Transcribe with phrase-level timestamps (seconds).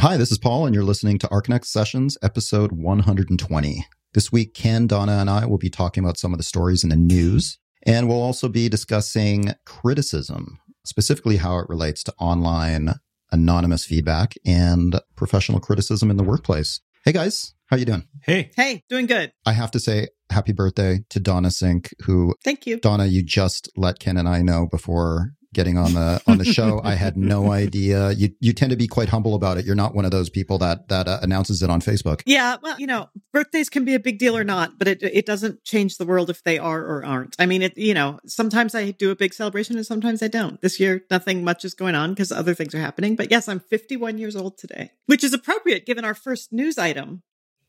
[0.00, 3.86] Hi, this is Paul, and you're listening to Archinect Sessions, episode 120.
[4.14, 6.88] This week, Ken, Donna, and I will be talking about some of the stories in
[6.88, 12.94] the news, and we'll also be discussing criticism, specifically how it relates to online
[13.30, 16.80] anonymous feedback and professional criticism in the workplace.
[17.04, 18.04] Hey guys, how are you doing?
[18.22, 18.52] Hey.
[18.56, 19.34] Hey, doing good.
[19.44, 22.80] I have to say happy birthday to Donna Sink, who Thank you.
[22.80, 26.80] Donna, you just let Ken and I know before getting on the on the show.
[26.84, 28.12] I had no idea.
[28.12, 29.64] You you tend to be quite humble about it.
[29.64, 32.22] You're not one of those people that that uh, announces it on Facebook.
[32.26, 35.26] Yeah, well, you know, birthdays can be a big deal or not, but it it
[35.26, 37.36] doesn't change the world if they are or aren't.
[37.38, 40.60] I mean, it you know, sometimes I do a big celebration and sometimes I don't.
[40.60, 43.16] This year, nothing much is going on because other things are happening.
[43.16, 47.22] But yes, I'm 51 years old today, which is appropriate given our first news item.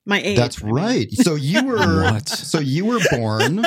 [0.06, 0.38] My age.
[0.38, 1.12] That's right.
[1.12, 2.28] So you were What?
[2.28, 3.64] so you were born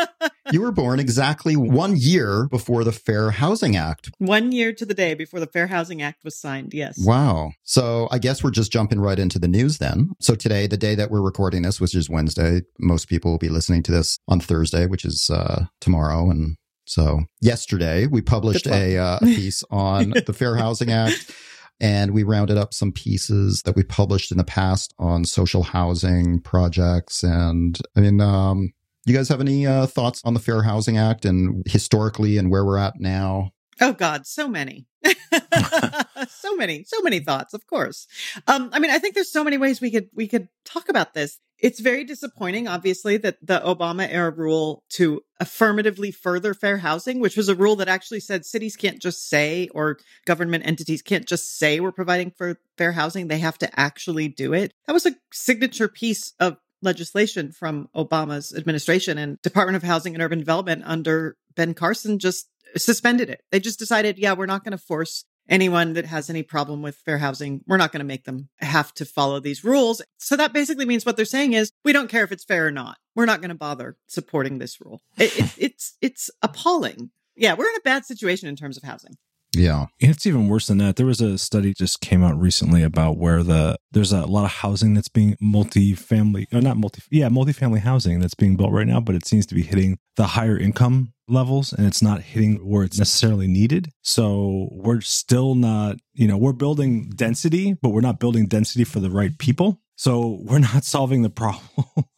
[0.53, 4.11] you were born exactly one year before the Fair Housing Act.
[4.19, 6.75] One year to the day before the Fair Housing Act was signed.
[6.75, 6.97] Yes.
[6.99, 7.53] Wow.
[7.63, 10.11] So I guess we're just jumping right into the news then.
[10.21, 13.49] So today, the day that we're recording this, which is Wednesday, most people will be
[13.49, 16.31] listening to this on Thursday, which is uh, tomorrow.
[16.31, 21.31] And so yesterday, we published a, uh, a piece on the Fair Housing Act.
[21.81, 26.41] And we rounded up some pieces that we published in the past on social housing
[26.41, 27.23] projects.
[27.23, 28.73] And I mean, um,
[29.07, 32.65] you guys have any uh, thoughts on the Fair Housing Act and historically and where
[32.65, 33.51] we're at now?
[33.81, 34.87] Oh God, so many.
[36.29, 38.07] so many, so many thoughts, of course.
[38.47, 41.15] Um, I mean, I think there's so many ways we could we could talk about
[41.15, 41.39] this.
[41.59, 47.37] It's very disappointing, obviously, that the Obama era rule to affirmatively further fair housing, which
[47.37, 51.57] was a rule that actually said cities can't just say or government entities can't just
[51.59, 53.29] say we're providing for fair housing.
[53.29, 54.73] They have to actually do it.
[54.87, 60.23] That was a signature piece of legislation from Obama's administration and Department of Housing and
[60.23, 63.43] Urban Development under Ben Carson just suspended it.
[63.51, 66.97] They just decided, yeah, we're not going to force anyone that has any problem with
[66.97, 67.61] fair housing.
[67.67, 70.03] We're not going to make them have to follow these rules.
[70.19, 72.71] So that basically means what they're saying is we don't care if it's fair or
[72.71, 72.97] not.
[73.15, 75.03] We're not going to bother supporting this rule.
[75.19, 77.11] It, it, it's it's appalling.
[77.37, 79.17] Yeah, we're in a bad situation in terms of housing.
[79.55, 79.87] Yeah.
[79.99, 80.97] It's even worse than that.
[80.97, 84.51] There was a study just came out recently about where the there's a lot of
[84.51, 89.01] housing that's being multi-family or not multi yeah, multi-family housing that's being built right now,
[89.01, 92.85] but it seems to be hitting the higher income levels and it's not hitting where
[92.85, 93.91] it's necessarily needed.
[94.03, 99.01] So we're still not, you know, we're building density, but we're not building density for
[99.01, 99.81] the right people.
[99.97, 101.65] So we're not solving the problem.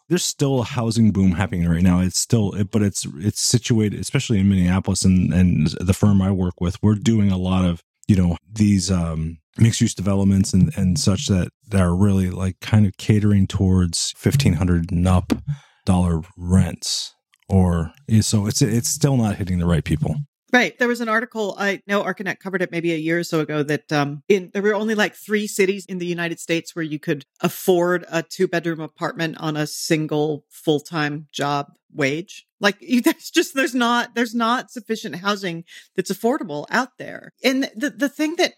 [0.09, 2.01] There's still a housing boom happening right now.
[2.01, 6.61] It's still, but it's it's situated, especially in Minneapolis and and the firm I work
[6.61, 6.81] with.
[6.83, 11.27] We're doing a lot of you know these um, mixed use developments and and such
[11.27, 15.33] that that are really like kind of catering towards fifteen hundred and up
[15.85, 17.15] dollar rents.
[17.49, 20.17] Or so it's it's still not hitting the right people.
[20.53, 20.79] Right.
[20.79, 23.63] There was an article I know Archinect covered it maybe a year or so ago
[23.65, 26.99] that um in there were only like 3 cities in the United States where you
[26.99, 32.47] could afford a two bedroom apartment on a single full-time job wage.
[32.61, 35.65] Like there's just there's not there's not sufficient housing
[35.97, 37.33] that's affordable out there.
[37.43, 38.55] And the the thing that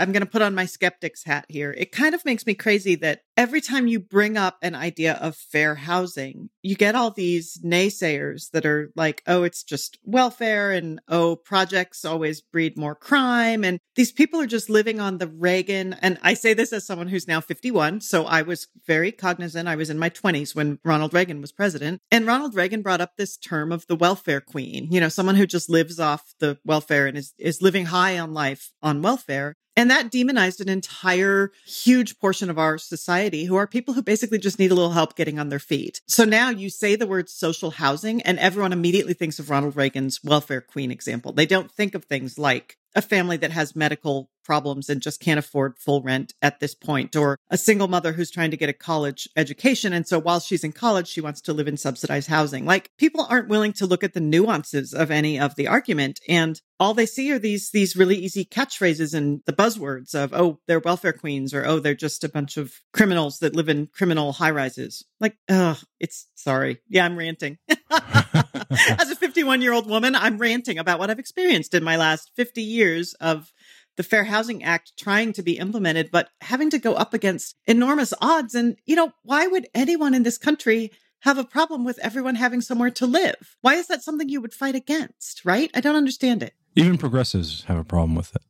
[0.00, 1.70] I'm going to put on my skeptics hat here.
[1.76, 5.36] It kind of makes me crazy that every time you bring up an idea of
[5.36, 11.00] fair housing, you get all these naysayers that are like, oh, it's just welfare and
[11.08, 13.62] oh, projects always breed more crime.
[13.62, 15.94] And these people are just living on the Reagan.
[15.94, 18.00] And I say this as someone who's now 51.
[18.00, 19.68] So I was very cognizant.
[19.68, 22.00] I was in my 20s when Ronald Reagan was president.
[22.10, 25.46] And Ronald Reagan brought up this term of the welfare queen, you know, someone who
[25.46, 29.54] just lives off the welfare and is, is living high on life on welfare.
[29.76, 34.38] And that demonized an entire huge portion of our society who are people who basically
[34.38, 36.00] just need a little help getting on their feet.
[36.06, 40.22] So now you say the word social housing and everyone immediately thinks of Ronald Reagan's
[40.22, 41.32] welfare queen example.
[41.32, 45.38] They don't think of things like a family that has medical problems and just can't
[45.38, 48.72] afford full rent at this point, or a single mother who's trying to get a
[48.72, 49.92] college education.
[49.92, 52.64] And so while she's in college, she wants to live in subsidized housing.
[52.64, 56.20] Like people aren't willing to look at the nuances of any of the argument.
[56.28, 60.60] And all they see are these, these really easy catchphrases and the buzzwords of, oh,
[60.66, 64.32] they're welfare queens or, oh, they're just a bunch of criminals that live in criminal
[64.32, 65.04] high rises.
[65.20, 66.80] Like, ugh, it's sorry.
[66.88, 67.58] Yeah, I'm ranting.
[68.98, 72.30] As a 51 year old woman, I'm ranting about what I've experienced in my last
[72.34, 73.52] 50 years of
[73.96, 78.12] the Fair Housing Act trying to be implemented, but having to go up against enormous
[78.20, 78.54] odds.
[78.54, 82.60] And, you know, why would anyone in this country have a problem with everyone having
[82.60, 83.56] somewhere to live?
[83.62, 85.70] Why is that something you would fight against, right?
[85.74, 86.54] I don't understand it.
[86.74, 88.42] Even progressives have a problem with it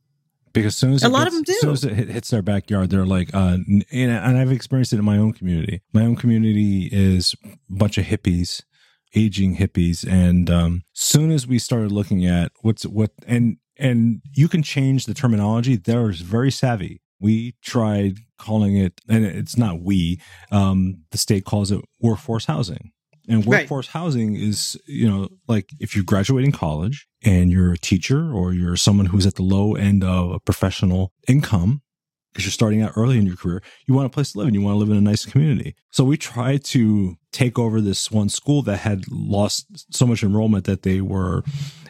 [0.57, 1.73] because as soon as A lot of them as soon do.
[1.73, 5.17] as it hits their backyard, they're like, uh, and, and I've experienced it in my
[5.17, 5.81] own community.
[5.93, 8.63] My own community is a bunch of hippies,
[9.15, 14.47] aging hippies, and um, soon as we started looking at what's what and and you
[14.47, 15.75] can change the terminology.
[15.75, 17.01] They're very savvy.
[17.19, 20.21] We tried calling it, and it's not we,
[20.51, 22.91] um, the state calls it workforce housing.
[23.29, 23.99] And workforce right.
[23.99, 28.77] housing is, you know, like if you're graduating college and you're a teacher or you're
[28.77, 31.81] someone who's at the low end of a professional income,
[32.31, 34.55] because you're starting out early in your career, you want a place to live and
[34.55, 35.75] you want to live in a nice community.
[35.91, 40.65] So we try to take over this one school that had lost so much enrollment
[40.65, 41.43] that they were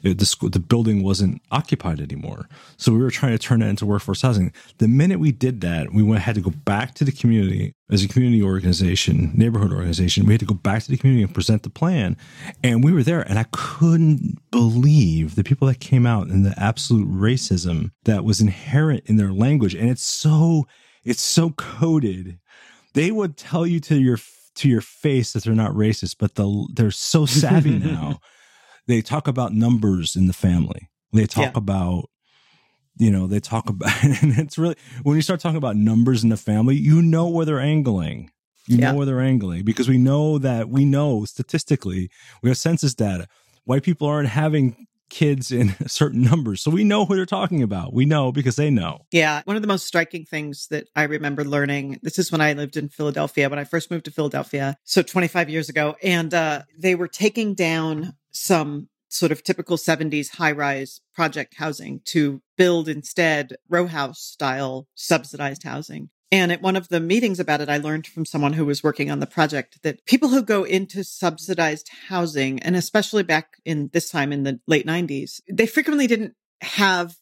[0.04, 2.50] the school the building wasn't occupied anymore.
[2.76, 4.52] So we were trying to turn that into workforce housing.
[4.80, 8.04] The minute we did that, we went had to go back to the community as
[8.04, 10.26] a community organization, neighborhood organization.
[10.26, 12.18] We had to go back to the community and present the plan.
[12.62, 16.60] And we were there and I couldn't believe the people that came out and the
[16.62, 19.76] absolute racism that was inherent in their language.
[19.76, 20.68] And it's so
[21.06, 22.38] it's so coded.
[22.94, 24.18] They would tell you to your
[24.58, 28.20] to your face that they're not racist, but the, they're so savvy now.
[28.88, 30.90] They talk about numbers in the family.
[31.14, 31.60] They talk yeah.
[31.60, 32.10] about,
[32.98, 36.30] you know, they talk about, and it's really, when you start talking about numbers in
[36.30, 38.32] the family, you know where they're angling.
[38.68, 38.92] You yeah.
[38.92, 42.10] know where they're angling because we know that we know statistically,
[42.44, 43.28] we have census data.
[43.64, 46.62] White people aren't having kids in certain numbers.
[46.62, 47.94] So we know who they're talking about.
[47.94, 49.06] We know because they know.
[49.12, 49.42] Yeah.
[49.46, 52.78] One of the most striking things that I remember learning this is when I lived
[52.78, 54.78] in Philadelphia, when I first moved to Philadelphia.
[54.84, 55.96] So 25 years ago.
[56.04, 62.02] And uh, they were taking down some sort of typical 70s high rise project housing
[62.06, 66.10] to build instead row house style subsidized housing.
[66.32, 69.10] And at one of the meetings about it, I learned from someone who was working
[69.10, 74.10] on the project that people who go into subsidized housing, and especially back in this
[74.10, 77.16] time in the late 90s, they frequently didn't have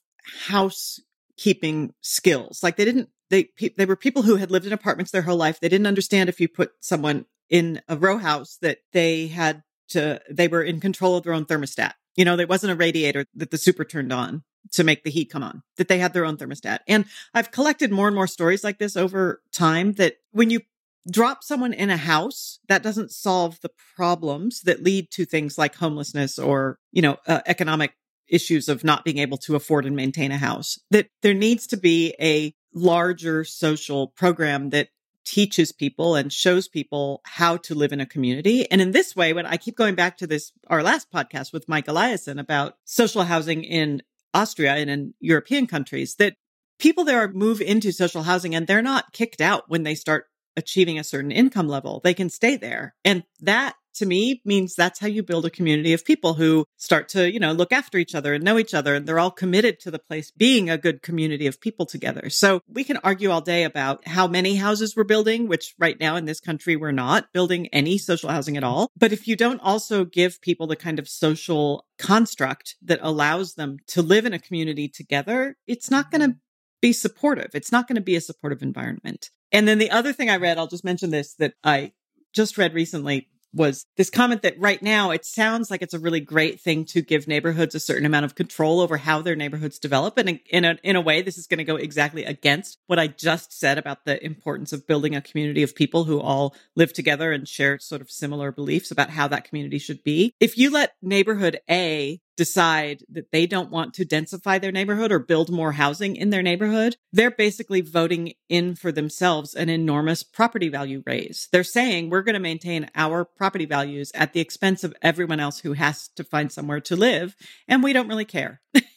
[0.48, 2.62] housekeeping skills.
[2.64, 5.60] Like they didn't, they, they were people who had lived in apartments their whole life.
[5.60, 10.20] They didn't understand if you put someone in a row house that they had to,
[10.32, 11.94] they were in control of their own thermostat.
[12.16, 15.30] You know, there wasn't a radiator that the super turned on to make the heat
[15.30, 16.80] come on, that they had their own thermostat.
[16.88, 20.62] And I've collected more and more stories like this over time that when you
[21.10, 25.76] drop someone in a house, that doesn't solve the problems that lead to things like
[25.76, 27.94] homelessness or, you know, uh, economic
[28.28, 30.80] issues of not being able to afford and maintain a house.
[30.90, 34.90] That there needs to be a larger social program that
[35.26, 38.70] teaches people and shows people how to live in a community.
[38.72, 41.68] And in this way, when I keep going back to this, our last podcast with
[41.68, 46.36] Mike Eliason about social housing in Austria and in European countries that
[46.80, 50.26] people there move into social housing and they're not kicked out when they start
[50.58, 52.02] achieving a certain income level.
[52.04, 52.96] They can stay there.
[53.04, 57.10] And that to me means that's how you build a community of people who start
[57.10, 58.94] to, you know, look after each other and know each other.
[58.94, 62.30] And they're all committed to the place being a good community of people together.
[62.30, 66.16] So we can argue all day about how many houses we're building, which right now
[66.16, 68.92] in this country, we're not building any social housing at all.
[68.98, 73.78] But if you don't also give people the kind of social construct that allows them
[73.88, 76.38] to live in a community together, it's not going to
[76.82, 77.52] be supportive.
[77.54, 79.32] It's not going to be a supportive environment.
[79.52, 81.94] And then the other thing I read, I'll just mention this that I
[82.34, 86.20] just read recently was this comment that right now it sounds like it's a really
[86.20, 90.18] great thing to give neighborhoods a certain amount of control over how their neighborhoods develop.
[90.18, 93.08] And in a, in a way, this is going to go exactly against what I
[93.08, 97.32] just said about the importance of building a community of people who all live together
[97.32, 100.34] and share sort of similar beliefs about how that community should be.
[100.42, 105.20] If you let neighborhood A decide that they don't want to densify their neighborhood or
[105.20, 110.70] build more housing in their neighborhood, they're basically voting in for themselves an enormous property
[110.70, 111.48] value raise.
[111.52, 115.60] They're saying we're going to maintain our property values at the expense of everyone else
[115.60, 117.36] who has to find somewhere to live.
[117.68, 118.62] And we don't really care.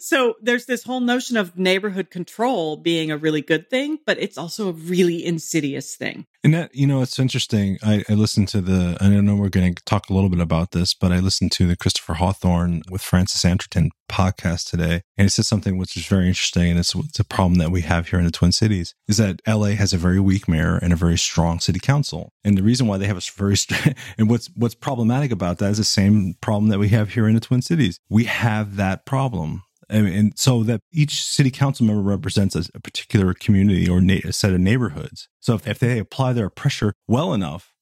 [0.00, 4.38] so there's this whole notion of neighborhood control being a really good thing, but it's
[4.38, 6.26] also a really insidious thing.
[6.42, 7.78] And that, you know, it's interesting.
[7.82, 10.40] I, I listened to the, I don't know we're going to talk a little bit
[10.40, 15.02] about this, but I listened to the Christopher Hawthorne with Frances Anderton podcast today.
[15.18, 16.70] And he said something which is very interesting.
[16.70, 19.40] And it's, it's a problem that we have here in the Twin Cities is that
[19.46, 22.32] LA has a very weak mayor and a very strong city council.
[22.42, 23.56] And the reason why they have a very,
[24.18, 27.34] and what's, what's problematic about that is the same problem that we have here in
[27.34, 28.00] the Twin Cities.
[28.08, 33.34] We have that problem and so that each city council member represents a, a particular
[33.34, 35.28] community or na- a set of neighborhoods.
[35.40, 37.74] So if, if they apply their pressure well enough,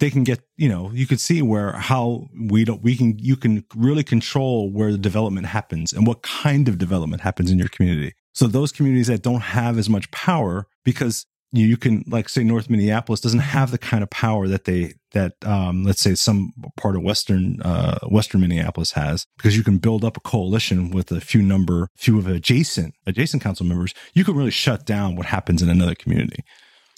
[0.00, 3.36] they can get you know you can see where how we don't we can you
[3.36, 7.68] can really control where the development happens and what kind of development happens in your
[7.68, 12.42] community so those communities that don't have as much power because you can like say
[12.42, 16.52] north minneapolis doesn't have the kind of power that they that um, let's say some
[16.76, 21.12] part of western uh, western minneapolis has because you can build up a coalition with
[21.12, 25.26] a few number few of adjacent adjacent council members you can really shut down what
[25.26, 26.42] happens in another community.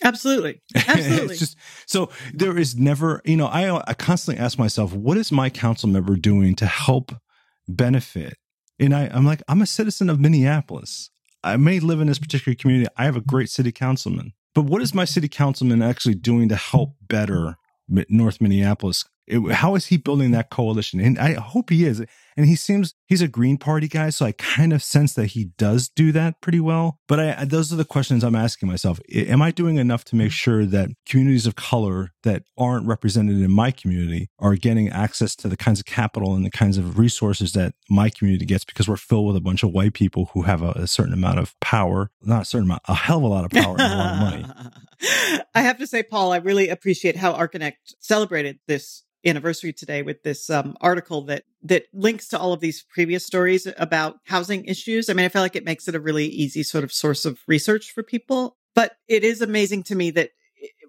[0.03, 0.61] Absolutely.
[0.75, 1.37] Absolutely.
[1.37, 1.57] just,
[1.87, 5.89] so there is never you know i i constantly ask myself what is my council
[5.89, 7.13] member doing to help
[7.67, 8.37] benefit?
[8.79, 11.11] And i i'm like i'm a citizen of minneapolis.
[11.43, 12.89] I may live in this particular community.
[12.97, 14.33] I have a great city councilman.
[14.55, 17.57] But what is my city councilman actually doing to help better
[18.09, 21.01] North Minneapolis it, how is he building that coalition?
[21.01, 22.05] And I hope he is.
[22.37, 25.51] And he seems he's a Green Party guy, so I kind of sense that he
[25.57, 26.99] does do that pretty well.
[27.07, 30.33] But I, those are the questions I'm asking myself: Am I doing enough to make
[30.33, 35.49] sure that communities of color that aren't represented in my community are getting access to
[35.49, 38.65] the kinds of capital and the kinds of resources that my community gets?
[38.65, 41.39] Because we're filled with a bunch of white people who have a, a certain amount
[41.39, 43.97] of power, not a certain amount, a hell of a lot of power and a
[43.97, 44.45] lot of money.
[45.55, 50.23] I have to say, Paul, I really appreciate how Archinect celebrated this anniversary today with
[50.23, 55.09] this um, article that that links to all of these previous stories about housing issues.
[55.09, 57.41] I mean, I feel like it makes it a really easy sort of source of
[57.47, 58.57] research for people.
[58.75, 60.31] But it is amazing to me that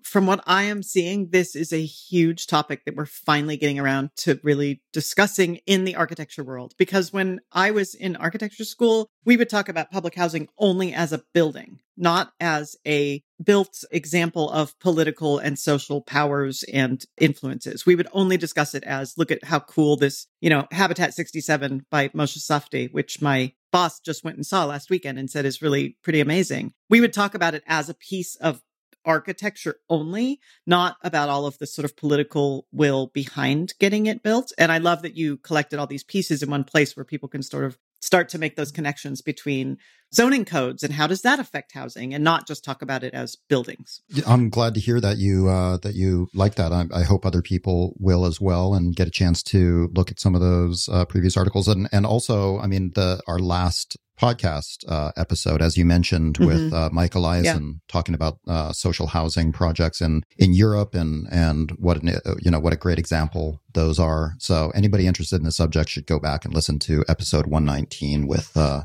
[0.05, 4.11] from what I am seeing, this is a huge topic that we're finally getting around
[4.17, 6.75] to really discussing in the architecture world.
[6.77, 11.11] Because when I was in architecture school, we would talk about public housing only as
[11.11, 17.87] a building, not as a built example of political and social powers and influences.
[17.87, 21.87] We would only discuss it as look at how cool this, you know, Habitat 67
[21.89, 25.63] by Moshe Safdie, which my boss just went and saw last weekend and said is
[25.63, 26.73] really pretty amazing.
[26.89, 28.61] We would talk about it as a piece of
[29.05, 34.51] architecture only, not about all of the sort of political will behind getting it built.
[34.57, 37.43] And I love that you collected all these pieces in one place where people can
[37.43, 39.77] sort of start to make those connections between
[40.13, 43.35] zoning codes and how does that affect housing and not just talk about it as
[43.49, 44.01] buildings.
[44.27, 46.71] I'm glad to hear that you uh, that you like that.
[46.71, 50.19] I, I, hope other people will as well and get a chance to look at
[50.19, 51.67] some of those uh, previous articles.
[51.67, 56.45] And and also i mean the our last podcast uh, episode, as you mentioned, mm-hmm.
[56.45, 57.79] with uh, Mike Eliason yeah.
[57.87, 62.51] talking about uh, social housing projects in in Europe and and what an, uh, you
[62.51, 64.33] know what a great example those are.
[64.39, 68.27] So anybody interested in the subject should go back and listen to episode one nineteen
[68.27, 68.83] with uh,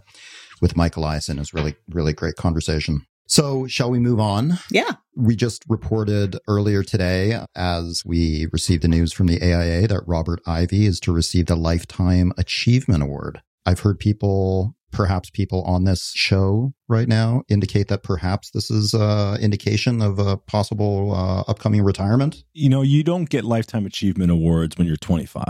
[0.61, 1.41] with Mike Eliason.
[1.41, 3.07] It's really, really great conversation.
[3.27, 4.59] So, shall we move on?
[4.73, 4.95] Yeah.
[5.15, 10.41] We just reported earlier today, as we received the news from the AIA, that Robert
[10.47, 13.41] Ivy is to receive the Lifetime Achievement Award.
[13.65, 18.95] I've heard people, perhaps people on this show right now, indicate that perhaps this is
[18.95, 22.45] an indication of a possible uh, upcoming retirement.
[22.53, 25.45] You know, you don't get Lifetime Achievement Awards when you're 25.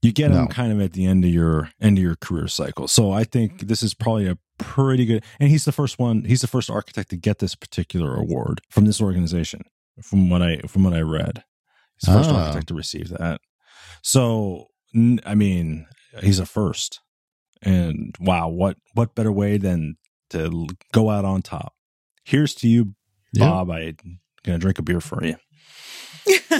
[0.00, 0.36] You get no.
[0.36, 2.86] them kind of at the end of your end of your career cycle.
[2.86, 5.24] So I think this is probably a pretty good.
[5.40, 6.24] And he's the first one.
[6.24, 9.62] He's the first architect to get this particular award from this organization.
[10.00, 11.42] From what I from what I read,
[11.98, 12.36] he's the first ah.
[12.36, 13.40] architect to receive that.
[14.02, 14.68] So
[15.24, 15.86] I mean,
[16.20, 17.00] he's a first.
[17.62, 19.96] And wow, what what better way than
[20.30, 21.74] to go out on top?
[22.24, 22.94] Here's to you,
[23.34, 23.68] Bob.
[23.68, 23.74] Yeah.
[23.74, 25.36] I'm gonna drink a beer for you.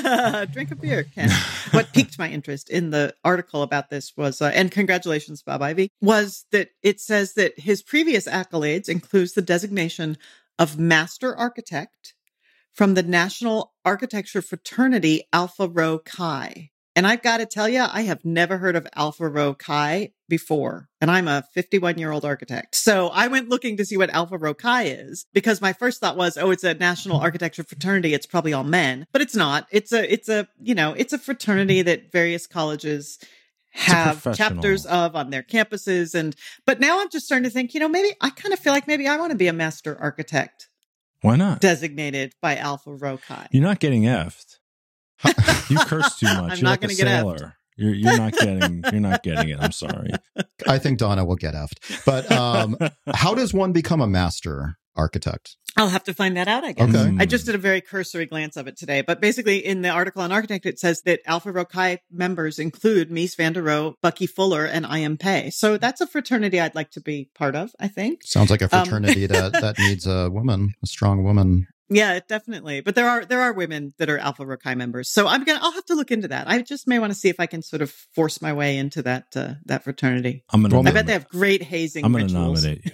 [0.51, 1.31] Drink a beer, Ken.
[1.73, 5.91] what piqued my interest in the article about this was, uh, and congratulations, Bob Ivy,
[6.01, 10.17] was that it says that his previous accolades includes the designation
[10.59, 12.15] of Master Architect
[12.73, 16.71] from the National Architecture Fraternity Alpha Rho Chi.
[16.99, 20.89] And I've got to tell you, I have never heard of Alpha Rho Chi before.
[21.01, 22.75] And I'm a 51 year old architect.
[22.75, 26.17] So I went looking to see what Alpha Rho Chi is because my first thought
[26.17, 28.15] was, oh, it's a national architecture fraternity.
[28.15, 29.69] It's probably all men, but it's not.
[29.71, 33.21] It's a, it's a, you know, it's a fraternity that various colleges
[33.71, 36.17] have chapters of on their campuses.
[36.17, 36.35] And,
[36.67, 38.89] but now I'm just starting to think, you know, maybe I kind of feel like
[38.89, 40.69] maybe I want to be a master architect.
[41.21, 41.61] Why not?
[41.61, 43.47] Designated by Alpha Rho Chi.
[43.53, 44.58] You're not getting effed
[45.69, 46.53] you curse too much.
[46.53, 47.55] I'm you're not like going to get sailor.
[47.77, 49.59] You're, you're not getting you're not getting it.
[49.61, 50.11] I'm sorry.
[50.67, 52.05] I think Donna will get effed.
[52.05, 52.77] But um,
[53.15, 55.57] how does one become a master architect?
[55.77, 56.93] I'll have to find that out, I guess.
[56.93, 57.15] Okay.
[57.21, 59.01] I just did a very cursory glance of it today.
[59.03, 63.11] But basically, in the article on Architect, it says that Alpha Rho Chi members include
[63.11, 65.17] Mies van der Rohe, Bucky Fuller, and I.M.
[65.17, 65.51] Pei.
[65.51, 68.25] So that's a fraternity I'd like to be part of, I think.
[68.25, 72.21] Sounds like a um, fraternity um, that, that needs a woman, a strong woman yeah,
[72.27, 72.81] definitely.
[72.81, 75.61] But there are there are women that are Alpha Rho Chi members, so I'm gonna
[75.63, 76.49] I'll have to look into that.
[76.49, 79.03] I just may want to see if I can sort of force my way into
[79.03, 80.45] that uh, that fraternity.
[80.51, 80.89] I'm gonna.
[80.89, 82.05] I bet they have great hazing.
[82.05, 82.63] I'm gonna rituals.
[82.65, 82.93] nominate you.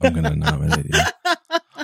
[0.00, 1.00] I'm gonna nominate you.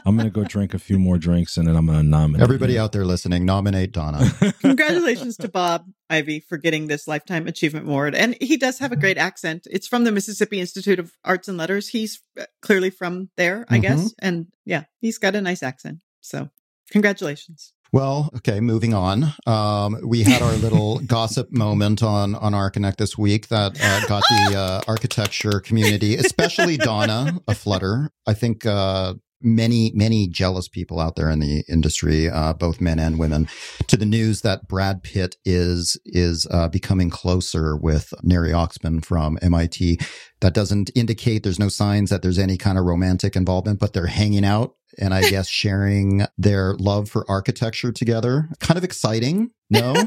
[0.05, 2.81] I'm gonna go drink a few more drinks and then I'm gonna nominate everybody you.
[2.81, 3.45] out there listening.
[3.45, 4.31] Nominate Donna.
[4.61, 8.97] Congratulations to Bob Ivy for getting this lifetime achievement award, and he does have a
[8.97, 9.67] great accent.
[9.71, 11.89] It's from the Mississippi Institute of Arts and Letters.
[11.89, 13.83] He's uh, clearly from there, I mm-hmm.
[13.83, 15.99] guess, and yeah, he's got a nice accent.
[16.29, 16.51] So
[16.91, 17.75] Congratulations.
[17.91, 19.33] Well, okay, moving on.
[19.47, 24.23] Um, we had our little gossip moment on on Archinect this week that uh, got
[24.29, 28.11] the uh, architecture community, especially Donna, a flutter.
[28.27, 32.99] I think uh, many, many jealous people out there in the industry, uh, both men
[32.99, 33.49] and women,
[33.87, 39.39] to the news that Brad Pitt is is uh, becoming closer with Neri Oxman from
[39.43, 39.99] MIT.
[40.41, 44.07] That doesn't indicate there's no signs that there's any kind of romantic involvement, but they're
[44.07, 48.49] hanging out and I guess sharing their love for architecture together.
[48.61, 49.51] Kind of exciting.
[49.71, 49.95] No.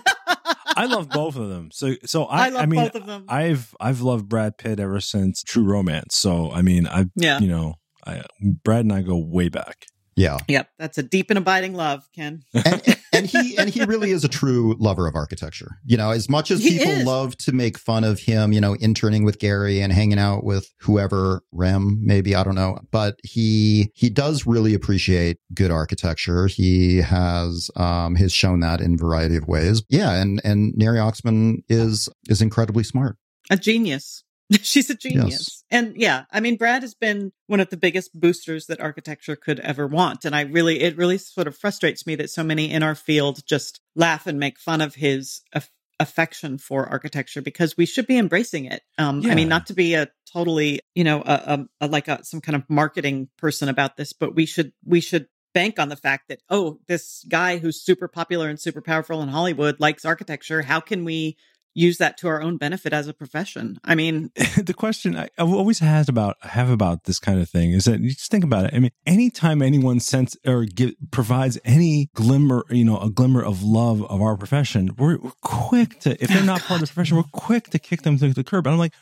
[0.73, 1.69] I love both of them.
[1.73, 3.25] So, so I, I love I mean, both of them.
[3.27, 6.15] I've I've loved Brad Pitt ever since True Romance.
[6.15, 7.39] So, I mean, I, Yeah.
[7.39, 8.23] you know, I,
[8.63, 9.85] Brad and I go way back.
[10.15, 10.37] Yeah.
[10.47, 12.43] Yep, that's a deep and abiding love, Ken.
[12.53, 15.77] and, and he and he really is a true lover of architecture.
[15.85, 17.05] You know, as much as He people is.
[17.05, 20.69] love to make fun of him, you know, interning with Gehry and hanging out with
[20.81, 26.47] whoever Rem, maybe I don't know, but he he does really appreciate good architecture.
[26.47, 29.81] He has um has shown that in a variety of ways.
[29.89, 33.15] Yeah, and and Neri Oxman is is incredibly smart.
[33.49, 34.23] A genius.
[34.61, 35.29] She's a genius.
[35.29, 35.63] Yes.
[35.71, 39.59] And yeah, I mean, Brad has been one of the biggest boosters that architecture could
[39.61, 40.25] ever want.
[40.25, 43.45] And I really, it really sort of frustrates me that so many in our field
[43.45, 48.17] just laugh and make fun of his aff- affection for architecture because we should be
[48.17, 48.81] embracing it.
[48.97, 52.23] Um, I mean, not to be a totally, you know, a, a, a like a,
[52.25, 55.95] some kind of marketing person about this, but we should, we should bank on the
[55.95, 60.61] fact that, oh, this guy who's super popular and super powerful in Hollywood likes architecture.
[60.61, 61.37] How can we
[61.73, 63.79] use that to our own benefit as a profession?
[63.83, 67.71] I mean, the question I, I've always had about have about this kind of thing
[67.71, 68.73] is that you just think about it.
[68.73, 73.63] I mean, anytime anyone sense or give, provides any glimmer, you know, a glimmer of
[73.63, 76.91] love of our profession, we're, we're quick to if they're Oh, not part of the
[76.91, 78.67] oh, profession, we're quick to kick them to the curb.
[78.67, 78.93] And I'm like.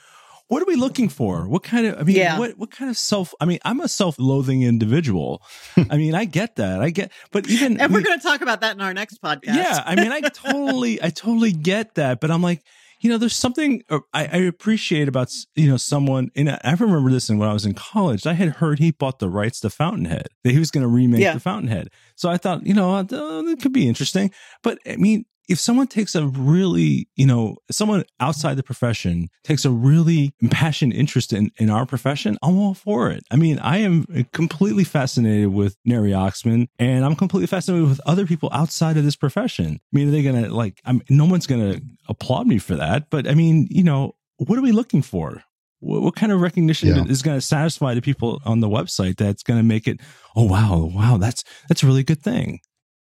[0.50, 1.48] What are we looking for?
[1.48, 2.38] What kind of, I mean, Yeah.
[2.38, 5.41] what, what kind of self, I mean, I'm a self loathing individual.
[5.89, 6.82] I mean, I get that.
[6.82, 9.56] I get, but even, And we're going to talk about that in our next podcast.
[9.56, 12.62] yeah, I mean, I totally, I totally get that, but I'm like,
[13.01, 16.32] you know, there's something uh, I, I appreciate about you know someone.
[16.36, 18.27] And I remember this when I was in college.
[18.27, 20.27] I had heard he bought the rights to Fountainhead.
[20.44, 21.34] That he was going to remake Yeah.
[21.34, 21.91] the Fountainhead.
[22.18, 24.32] So I thought, you know, uh, it could be interesting.
[24.63, 29.65] But I mean, if someone takes a really, you know, someone outside the profession takes
[29.65, 33.24] a really impassioned interest in, in our profession, I'm all for it.
[33.32, 38.25] I mean, I am completely fascinated with Neri Oxman and I'm completely fascinated with other
[38.27, 39.79] people outside of this profession.
[39.82, 42.76] I mean, are they going to like, I'm, no one's going to applaud me for
[42.76, 45.43] that, but I mean, you know, what are we looking for?
[45.80, 47.06] What, what kind of recognition Yeah.
[47.06, 50.00] is going to satisfy the people on the website that's going to make it,
[50.36, 52.60] oh, wow, wow, that's, that's a really good thing.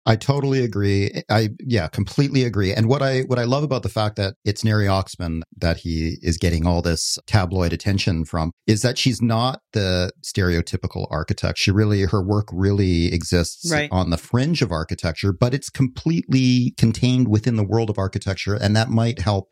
[0.08, 1.24] I totally agree.
[1.30, 2.72] I yeah, completely agree.
[2.72, 6.18] And what I what I love about the fact that it's Neri Oxman that he
[6.22, 11.58] is getting all this tabloid attention from is that she's not the stereotypical architect.
[11.58, 13.90] She really her work really exists Right.
[13.92, 18.76] on the fringe of architecture, but it's completely contained within the world of architecture and
[18.76, 19.48] that might help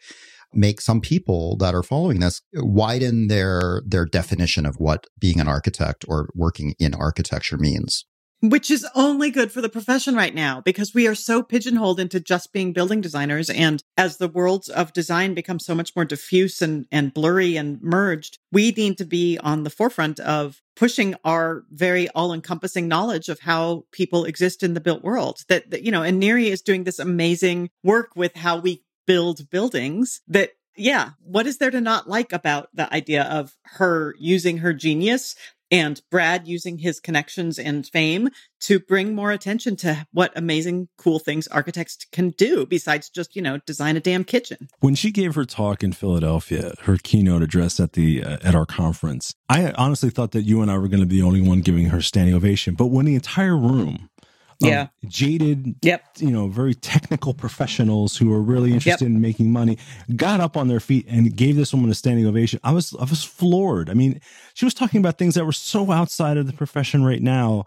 [0.54, 5.48] make some people that are following this widen their their definition of what being an
[5.48, 8.06] architect or working in architecture means.
[8.44, 12.20] Which is only good for the profession right now because we are so pigeonholed into
[12.20, 13.50] just being building designers.
[13.50, 17.82] And as the worlds of design become so much more diffuse and, and blurry and
[17.82, 23.30] merged, we need to be on the forefront of pushing our very all encompassing knowledge
[23.30, 25.46] of how people exist in the built world.
[25.48, 29.50] That, that, you know, and Neri is doing this amazing work with how we build
[29.52, 34.58] buildings that yeah, what is there to not like about the idea of her using
[34.58, 35.36] her genius
[35.74, 41.18] and Brad using his connections and fame to bring more attention to what amazing, cool
[41.18, 44.70] things architects can do besides just, you know, design a damn kitchen.
[44.82, 48.68] When she gave her talk in Philadelphia, her keynote address at the uh, at our
[48.68, 51.62] conference, I honestly thought that you and I were going to be the only one
[51.62, 52.76] giving her standing ovation.
[52.76, 54.10] But when the entire room,
[54.64, 54.88] of Yeah.
[55.08, 56.04] jaded, Yep.
[56.20, 59.78] you know, very technical professionals who are really interested in making money,
[60.16, 62.60] got up on their feet and gave this woman a standing ovation.
[62.64, 63.90] I was I was floored.
[63.90, 64.20] I mean,
[64.54, 67.66] she was talking about things that were so outside of the profession right now.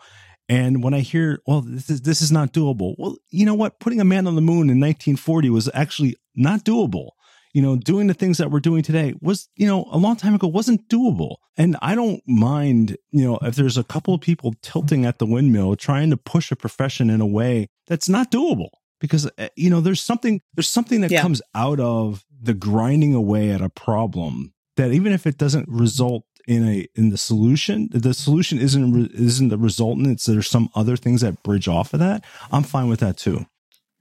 [0.48, 2.94] And when I hear, well, this is this is not doable.
[2.98, 3.80] Well, you know what?
[3.80, 7.10] Putting a man on the moon in 1940 was actually not doable.
[7.56, 10.34] You know, doing the things that we're doing today was, you know, a long time
[10.34, 11.36] ago wasn't doable.
[11.56, 15.24] And I don't mind, you know, if there's a couple of people tilting at the
[15.34, 17.54] windmill trying to push a profession in a way
[17.88, 18.68] that's not doable
[19.00, 21.22] because uh, you know, there's something there's something that Yeah.
[21.22, 26.24] comes out of the grinding away at a problem that even if it doesn't result
[26.46, 30.68] in a in the solution the solution isn't re- isn't the resultant it's there's some
[30.80, 33.38] other things that bridge off of that i'm fine with that too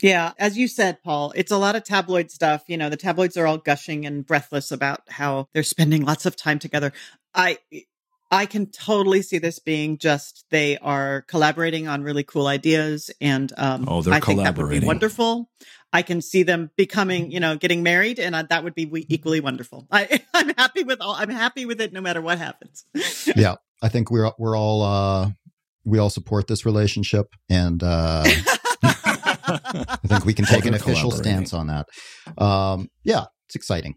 [0.01, 0.33] Yeah.
[0.37, 2.63] As you said, Paul, it's a lot of tabloid stuff.
[2.67, 6.35] You know, the tabloids are all gushing and breathless about how they're spending lots of
[6.35, 6.91] time together.
[7.33, 7.59] I,
[8.31, 13.53] I can totally see this being just they are collaborating on really cool ideas, and
[13.57, 14.87] um, Oh, they're I think that would be collaborating.
[14.87, 15.49] wonderful.
[15.93, 19.05] I can see them becoming, you know, getting married, and uh, that would be we-
[19.09, 19.87] equally wonderful.
[19.91, 21.13] I, I'm happy with all.
[21.15, 22.83] I'm happy with it, no matter what happens.
[23.35, 25.29] yeah, I think we're we're all uh,
[25.85, 28.25] we all support this relationship, and uh,
[29.63, 31.87] I think we can take an official stance on that.
[32.37, 33.95] Um, yeah, it's exciting.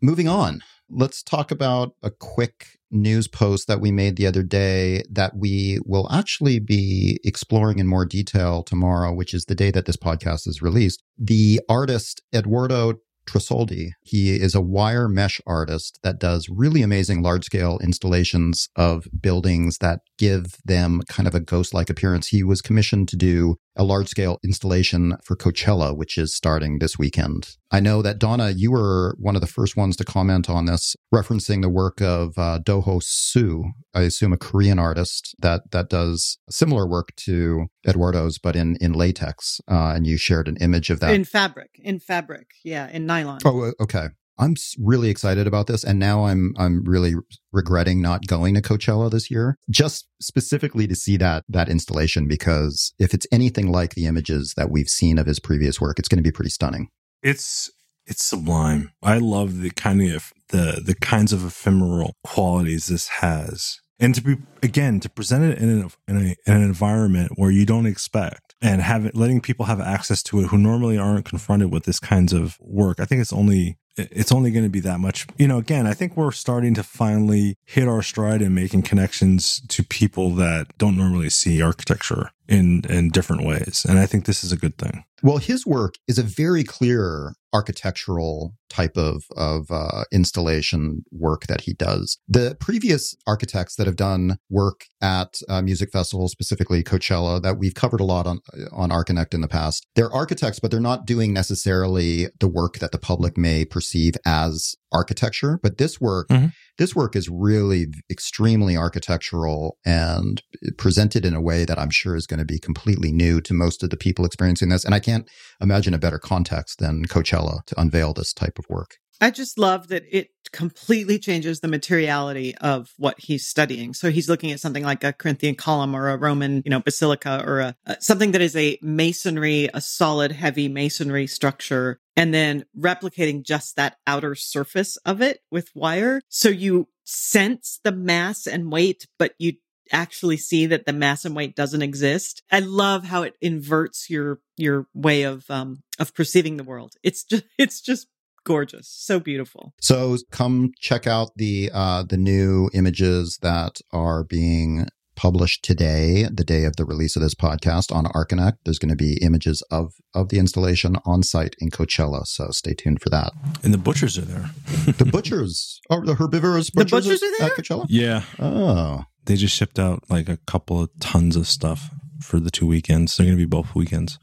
[0.00, 5.02] Moving on, let's talk about a quick news post that we made the other day
[5.10, 9.86] that we will actually be exploring in more detail tomorrow, which is the day that
[9.86, 11.02] this podcast is released.
[11.18, 12.94] The artist Edoardo
[13.26, 13.90] Tresoldi.
[14.02, 19.78] He is a wire mesh artist that does really amazing large scale installations of buildings
[19.78, 22.28] that give them kind of a ghost like appearance.
[22.28, 26.98] He was commissioned to do a large scale installation for Coachella, which is starting this
[26.98, 27.56] weekend.
[27.70, 30.94] I know that Donna, you were one of the first ones to comment on this,
[31.14, 33.62] referencing the work of uh, Do Ho Suh,
[33.94, 38.92] I assume a Korean artist that that does similar work to Edoardo's, but in in
[38.92, 39.60] latex.
[39.70, 43.40] Uh, and you shared an image of that in fabric, in fabric, yeah, in nylon.
[43.44, 44.08] Oh, okay.
[44.38, 47.14] I'm really excited about this, and now I'm I'm really
[47.52, 52.26] regretting not going to Coachella this year, just specifically to see that that installation.
[52.26, 56.08] Because if it's anything like the images that we've seen of his previous work, it's
[56.08, 56.88] going to be pretty stunning.
[57.22, 57.70] It's
[58.06, 58.92] it's sublime.
[59.02, 64.22] I love the kind of the the kinds of ephemeral qualities this has, and to
[64.22, 67.86] be again to present it in an in, a, in an environment where you don't
[67.86, 71.84] expect and have it letting people have access to it who normally aren't confronted with
[71.84, 72.98] this kinds of work.
[72.98, 75.26] I think it's only it's only going to be that much.
[75.36, 79.60] You know, again, I think we're starting to finally hit our stride in making connections
[79.68, 84.44] to people that don't normally see architecture in in different ways, and I think this
[84.44, 85.04] is a good thing.
[85.22, 91.62] Well, his work is a very clear architectural type of of uh, installation work that
[91.62, 92.18] he does.
[92.26, 97.74] The previous architects that have done work at uh, music festivals, specifically Coachella, that we've
[97.74, 98.40] covered a lot on
[98.72, 102.92] on Archinect in the past, they're architects, but they're not doing necessarily the work that
[102.92, 105.58] the public may perceive as architecture.
[105.62, 106.46] But this work, mm-hmm.
[106.78, 112.16] This work is really extremely architectural and eh, presented in a way that I'm sure
[112.16, 114.84] is going to be completely new to most of the people experiencing this.
[114.84, 115.28] And I can't
[115.60, 118.96] imagine a better context than Coachella to unveil this type of work.
[119.22, 123.94] I just love that it completely changes the materiality of what he's studying.
[123.94, 127.44] So he's looking at something like a Corinthian column or a Roman, you know, basilica
[127.46, 132.64] or a, uh, something that is a masonry, a solid, heavy masonry structure, and then
[132.76, 136.20] replicating just that outer surface of it with wire.
[136.28, 139.52] So you sense the mass and weight, but you
[139.92, 142.42] actually see that the mass and weight doesn't exist.
[142.50, 146.94] I love how it inverts your your way of um of perceiving the world.
[147.02, 148.08] It's just it's just
[148.44, 149.74] gorgeous, so beautiful.
[149.80, 156.44] So come check out the uh, the new images that are being published today, the
[156.44, 158.54] day of the release of this podcast on Archinect.
[158.64, 162.74] There's going to be images of of the installation on site in Coachella, so stay
[162.74, 163.32] tuned for that.
[163.62, 164.50] And the butchers are there.
[164.98, 167.86] the butchers, oh, the herbivorous butchers, the butchers are there at Coachella.
[167.88, 168.22] Yeah.
[168.38, 172.66] Oh, they just shipped out like a couple of tons of stuff for the two
[172.66, 173.16] weekends.
[173.16, 174.18] They're going to be both weekends.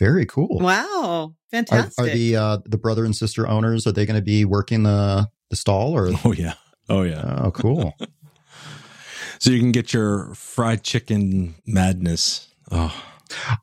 [0.00, 0.58] Very cool.
[0.58, 1.98] Wow, fantastic.
[1.98, 3.86] Are, are the uh, the brother and sister owners?
[3.86, 6.08] Are they going to be working the the stall or?
[6.24, 6.54] Oh yeah,
[6.88, 7.42] oh yeah.
[7.44, 7.94] Oh cool.
[9.38, 12.48] so you can get your fried chicken madness.
[12.72, 12.98] Oh,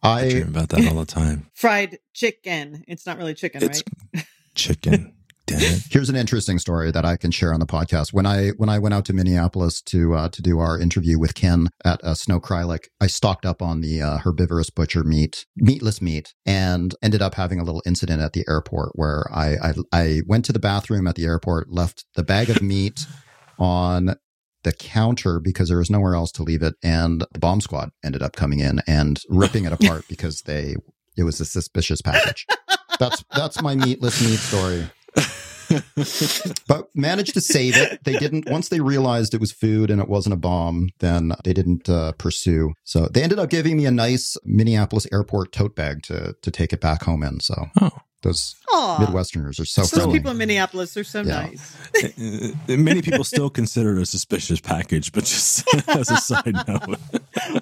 [0.04, 1.47] I, I dream about that all the time.
[1.56, 2.84] Fried chicken.
[2.88, 4.26] It's not really chicken, it's right?
[4.54, 5.16] Chicken.
[5.47, 5.83] Damn it.
[5.89, 8.12] Here's an interesting story that I can share on the podcast.
[8.12, 11.36] When I when I went out to Minneapolis to uh, to do our interview with
[11.36, 16.01] Ken at uh, Snow Kreilich, I stocked up on the uh, herbivorous butcher meat, meatless
[16.01, 20.21] meat, and ended up having a little incident at the airport where I I, I
[20.27, 23.05] went to the bathroom at the airport, left the bag of meat
[23.57, 24.15] on
[24.63, 28.21] the counter because there was nowhere else to leave it, and the bomb squad ended
[28.21, 30.75] up coming in and ripping it apart because they
[31.15, 32.45] it was a suspicious package.
[32.99, 34.89] That's that's my meatless meat story.
[36.67, 38.03] But managed to save it.
[38.03, 41.53] They didn't, once they realized it was food and it wasn't a bomb, then they
[41.53, 42.73] didn't uh, pursue.
[42.84, 46.73] So they ended up giving me a nice Minneapolis airport tote bag to, to take
[46.73, 47.39] it back home in.
[47.39, 47.67] So.
[47.82, 47.91] Oh.
[48.27, 48.97] Those Aww.
[48.97, 49.83] Midwesterners are so.
[49.83, 51.47] Those people in Minneapolis are so yeah.
[51.47, 52.53] nice.
[52.67, 56.99] Many people still consider it a suspicious package, but just as a side note,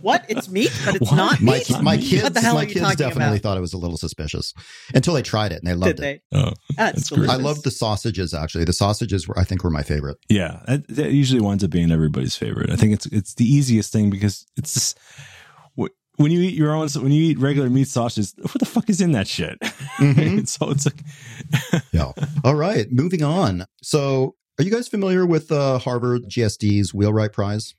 [0.01, 0.25] what?
[0.27, 1.17] It's meat, but it's what?
[1.17, 1.69] not my, meat.
[1.83, 3.41] My kids, my kids definitely about?
[3.41, 4.55] thought it was a little suspicious
[4.95, 6.23] until they tried it and they loved Did it.
[6.31, 6.39] They?
[6.39, 8.33] Oh, that's, that's I loved the sausages.
[8.33, 10.17] Actually, the sausages were I think were my favorite.
[10.29, 12.71] Yeah, that, that usually winds up being everybody's favorite.
[12.71, 14.99] I think it's it's the easiest thing because it's just
[16.17, 19.01] when you eat your own when you eat regular meat sausages what the fuck is
[19.01, 19.59] in that shit?
[19.59, 20.43] Mm-hmm.
[20.45, 22.11] so it's like yeah.
[22.43, 23.65] All right moving on.
[23.81, 27.75] So are you guys familiar with uh, harvard gsd's wheelwright prize?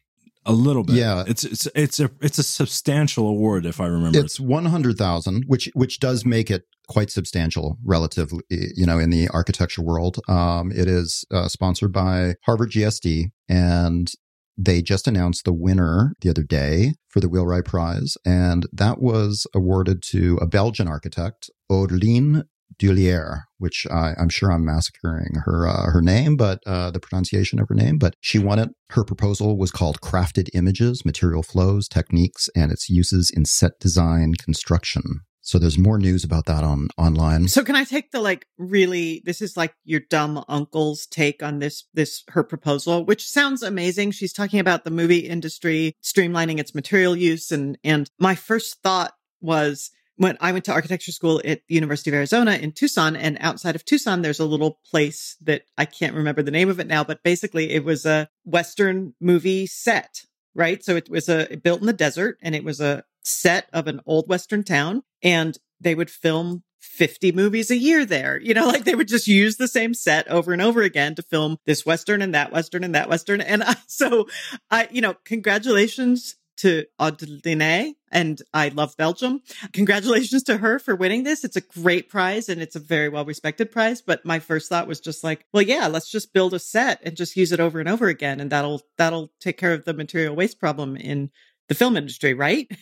[0.48, 0.96] A little bit.
[0.96, 1.24] Yeah.
[1.26, 4.18] It's it's it's a it's a substantial award if i remember.
[4.18, 9.82] It's 100000 which which does make it quite substantial relatively you know in the architecture
[9.82, 10.18] world.
[10.28, 14.12] Um, it is uh, sponsored by harvard gsd and
[14.56, 19.46] they just announced the winner the other day for the Wheelwright Prize, and that was
[19.54, 22.44] awarded to a Belgian architect, Aude-Line
[22.78, 27.58] Dulière, which I, am sure I'm massacring her uh, her name, but uh, the pronunciation
[27.58, 27.98] of her name.
[27.98, 28.70] But she won it.
[28.90, 34.34] Her proposal was called "Crafted Images: Material Flows, Techniques, and Its Uses in Set Design
[34.34, 37.46] Construction." So there's more news about that on online.
[37.46, 41.60] So can I take the like really this is like your dumb uncle's take on
[41.60, 44.10] this this her proposal, which sounds amazing.
[44.10, 49.12] She's talking about the movie industry streamlining its material use and and my first thought
[49.40, 53.38] was when I went to architecture school at the University of Arizona in Tucson and
[53.40, 56.88] outside of Tucson there's a little place that I can't remember the name of it
[56.88, 60.22] now, but basically it was a western movie set,
[60.56, 60.82] right?
[60.82, 64.00] So it was a built in the desert and it was a set of an
[64.06, 68.40] old Western town and they would film 50 movies a year there.
[68.40, 71.22] You know, like they would just use the same set over and over again to
[71.22, 73.40] film this Western and that Western and that Western.
[73.40, 74.28] And I, so
[74.70, 79.42] I, you know, congratulations to Aude-Line and I love Belgium.
[79.74, 81.44] Congratulations to her for winning this.
[81.44, 84.00] It's a great prize and it's a very well respected prize.
[84.00, 87.14] But my first thought was just like, well, yeah, let's just build a set and
[87.14, 88.40] just use it over and over again.
[88.40, 91.30] And that'll, that'll take care of the material waste problem in
[91.68, 92.70] the film industry, right?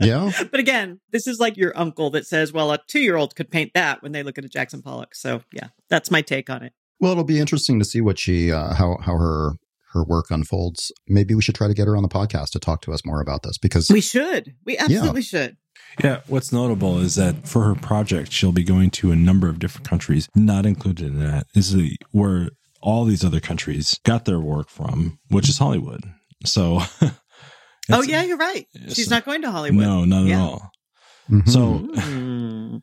[0.00, 0.30] yeah.
[0.50, 3.50] But again, this is like your uncle that says, well, a two year old could
[3.50, 5.14] paint that when they look at a Jackson Pollock.
[5.14, 6.72] So yeah, that's my take on it.
[7.00, 9.52] Well, it'll be interesting to see what she, uh, how, how her,
[9.92, 10.92] her work unfolds.
[11.08, 13.20] Maybe we should try to get her on the podcast to talk to us more
[13.20, 14.54] about this because we should.
[14.64, 15.26] We absolutely yeah.
[15.26, 15.56] should.
[16.02, 19.58] Yeah, what's notable is that for her project, she'll be going to a number of
[19.58, 20.28] different countries.
[20.34, 25.18] Not included in that is the, where all these other countries got their work from,
[25.28, 26.04] which is Hollywood.
[26.44, 26.80] So
[27.90, 28.66] oh yeah, you're right.
[28.88, 29.84] She's not going to Hollywood.
[29.84, 30.36] No, not yeah.
[30.36, 30.70] at all.
[31.30, 31.50] Mm-hmm.
[31.50, 32.82] So,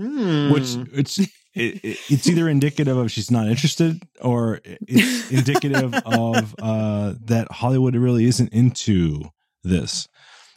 [0.00, 0.52] mm.
[0.52, 1.18] which it's
[1.54, 7.94] it, it's either indicative of she's not interested, or it's indicative of uh, that Hollywood
[7.94, 9.22] really isn't into
[9.62, 10.08] this.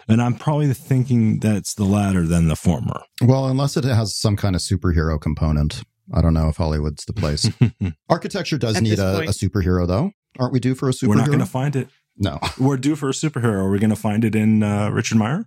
[0.10, 3.02] And I'm probably thinking that's the latter than the former.
[3.21, 5.84] Well, unless it has some kind of superhero component.
[6.13, 7.50] I don't know if Hollywood's the place.
[8.10, 10.12] Architecture does At need a, a, superhero, though.
[10.39, 11.08] Aren't we due for a superhero?
[11.10, 11.89] We're not going to find it.
[12.17, 12.39] No.
[12.60, 13.63] We're due for a superhero.
[13.65, 15.45] Are we going to find it in uh, Richard Meier?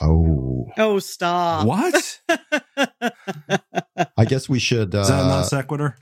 [0.00, 0.66] Oh.
[0.78, 1.66] Oh, stop.
[1.66, 2.20] What?
[4.16, 4.94] I guess we should.
[4.94, 5.98] Uh, Is that non sequitur?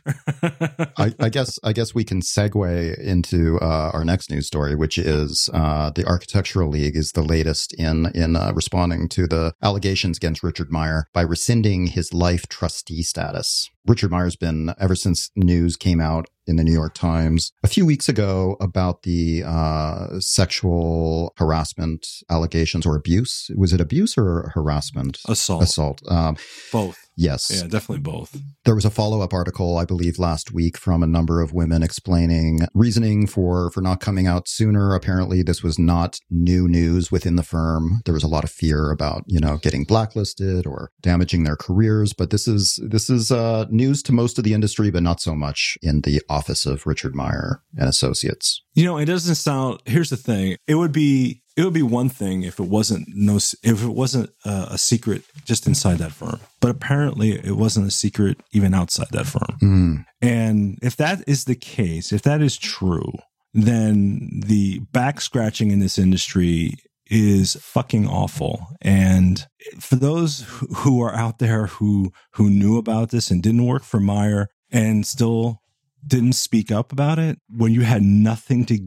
[0.96, 1.58] I, I, guess.
[1.64, 6.04] I guess we can segue into uh, our next news story, which is uh, the
[6.04, 11.08] Architectural League is the latest in in uh, responding to the allegations against Richard Meier
[11.12, 13.68] by rescinding his life trustee status.
[13.88, 17.84] Richard Meier's been ever since news came out in the New York Times a few
[17.84, 23.50] weeks ago about the uh, sexual harassment allegations or abuse.
[23.54, 25.18] Was it abuse or harassment?
[25.28, 25.62] Assault.
[25.62, 26.02] Assault.
[26.08, 26.36] Um,
[26.72, 26.98] Both.
[27.20, 27.50] Yes.
[27.50, 28.40] Yeah, definitely both.
[28.64, 32.60] There was a follow-up article, I believe, last week from a number of women explaining
[32.74, 34.94] reasoning for for not coming out sooner.
[34.94, 38.02] Apparently, this was not new news within the firm.
[38.04, 42.12] There was a lot of fear about, you know, getting blacklisted or damaging their careers,
[42.12, 45.34] but this is this is uh, news to most of the industry, but not so
[45.34, 48.62] much in the office of Richard Meier and Associates.
[48.74, 49.80] You know, it doesn't sound.
[49.86, 53.36] Here's the thing: it would be it would be one thing if it wasn't no
[53.36, 57.90] if it wasn't a, a, secret just inside that firm but apparently it wasn't a
[57.90, 60.04] secret even outside that firm mm.
[60.22, 63.12] and if that is the case if that is true
[63.54, 66.76] then the back scratching in this industry
[67.10, 69.46] is fucking awful and
[69.78, 73.98] for those who are out there who who knew about this and didn't work for
[73.98, 75.62] Meier and still
[76.06, 78.78] didn't speak up about it when you had nothing to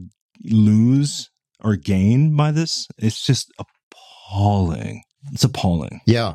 [0.44, 1.30] lose
[1.60, 2.88] or gain by this.
[2.98, 5.02] It's just appalling.
[5.32, 6.00] It's appalling.
[6.06, 6.34] Yeah.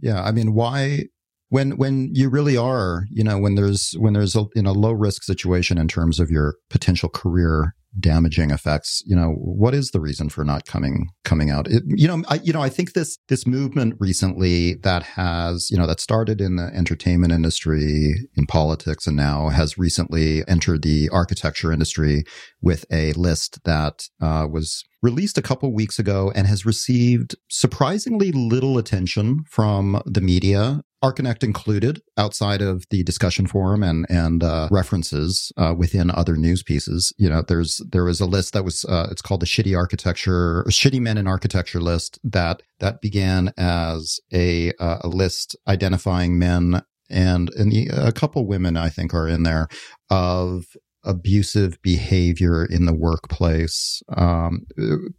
[0.00, 0.22] Yeah.
[0.22, 1.06] I mean, why
[1.48, 4.92] when when you really are, you know, when there's when there's a in a low
[4.92, 10.00] risk situation in terms of your potential career damaging effects you know what is the
[10.00, 11.66] reason for not coming coming out?
[11.68, 15.78] It, you know I, you know i think this this movement recently that has you
[15.78, 21.08] know that started in the entertainment industry in politics and now has recently entered the
[21.10, 22.24] architecture industry
[22.60, 28.32] with a list that uh, was released a couple weeks ago and has received surprisingly
[28.32, 34.68] little attention from the media Archinect included outside of the discussion forum and and uh,
[34.70, 37.12] references uh, within other news pieces.
[37.18, 40.64] You know, there's there was a list that was uh, it's called the shitty architecture,
[40.68, 46.82] shitty men in architecture list that that began as a uh, a list identifying men
[47.08, 49.68] and and the, a couple women I think are in there
[50.10, 50.64] of
[51.04, 54.02] abusive behavior in the workplace.
[54.16, 54.66] Um,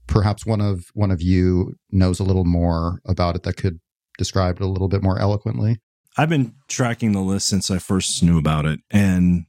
[0.08, 3.80] perhaps one of one of you knows a little more about it that could
[4.20, 5.80] describe it a little bit more eloquently.
[6.18, 9.46] I've been tracking the list since I first knew about it, and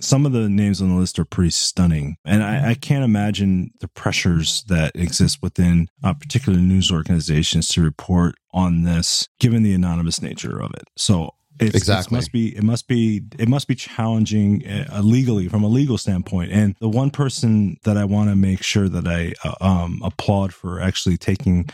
[0.00, 2.16] some of the names on the list are pretty stunning.
[2.24, 7.82] And I, I can't imagine the pressures that exist within uh, particular news organizations to
[7.82, 10.84] report on this, given the anonymous nature of it.
[10.96, 12.14] So it's, exactly.
[12.14, 12.56] It must be.
[12.56, 13.22] It must be.
[13.38, 16.52] It must be challenging uh, legally from a legal standpoint.
[16.52, 20.52] And the one person that I want to make sure that I uh, um, applaud
[20.52, 21.68] for actually taking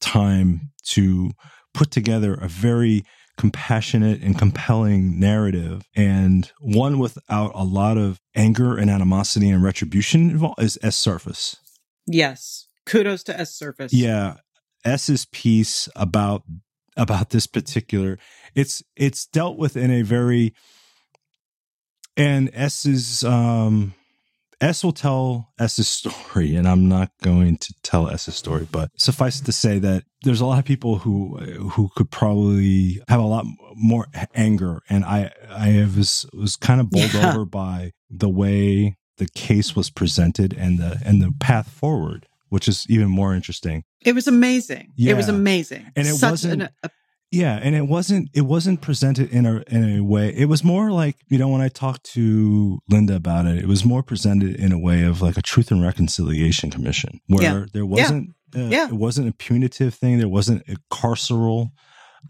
[0.00, 1.30] time to
[1.74, 3.04] put together a very
[3.36, 10.30] compassionate and compelling narrative and one without a lot of anger and animosity and retribution
[10.30, 11.56] involved is S Surface.
[12.06, 12.66] Yes.
[12.84, 13.94] Kudos to S Surface.
[13.94, 14.36] Yeah.
[14.84, 16.42] S's piece about
[16.96, 18.18] about this particular
[18.54, 20.52] it's it's dealt with in a very
[22.16, 23.94] and S's um
[24.60, 29.40] S will tell S's story, and I'm not going to tell S's story, but suffice
[29.40, 33.26] it to say that there's a lot of people who who could probably have a
[33.26, 37.30] lot more anger, and I I was was kind of bowled yeah.
[37.30, 42.68] over by the way the case was presented and the and the path forward, which
[42.68, 43.84] is even more interesting.
[44.02, 44.92] It was amazing.
[44.96, 45.12] Yeah.
[45.12, 46.62] It was amazing, and it Such wasn't.
[46.62, 46.90] An, a,
[47.30, 50.34] yeah, and it wasn't it wasn't presented in a in a way.
[50.34, 53.84] It was more like you know when I talked to Linda about it, it was
[53.84, 57.64] more presented in a way of like a truth and reconciliation commission, where yeah.
[57.72, 58.34] there wasn't yeah.
[58.54, 58.86] Uh, yeah.
[58.88, 61.70] it wasn't a punitive thing, there wasn't a carceral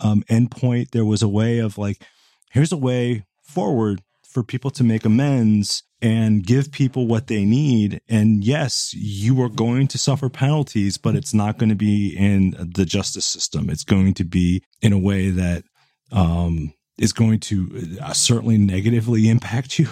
[0.01, 0.91] um, endpoint.
[0.91, 2.03] There was a way of like,
[2.51, 8.01] here's a way forward for people to make amends and give people what they need.
[8.09, 12.51] And yes, you are going to suffer penalties, but it's not going to be in
[12.75, 13.69] the justice system.
[13.69, 15.65] It's going to be in a way that,
[16.13, 19.89] um, is going to uh, certainly negatively impact you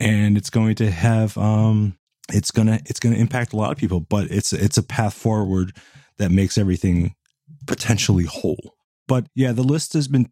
[0.00, 1.96] and it's going to have um
[2.32, 5.76] it's to it's to impact a lot of people but it's it's a path forward
[6.16, 7.14] that makes everything
[7.66, 8.74] potentially whole
[9.06, 10.28] but yeah the list has been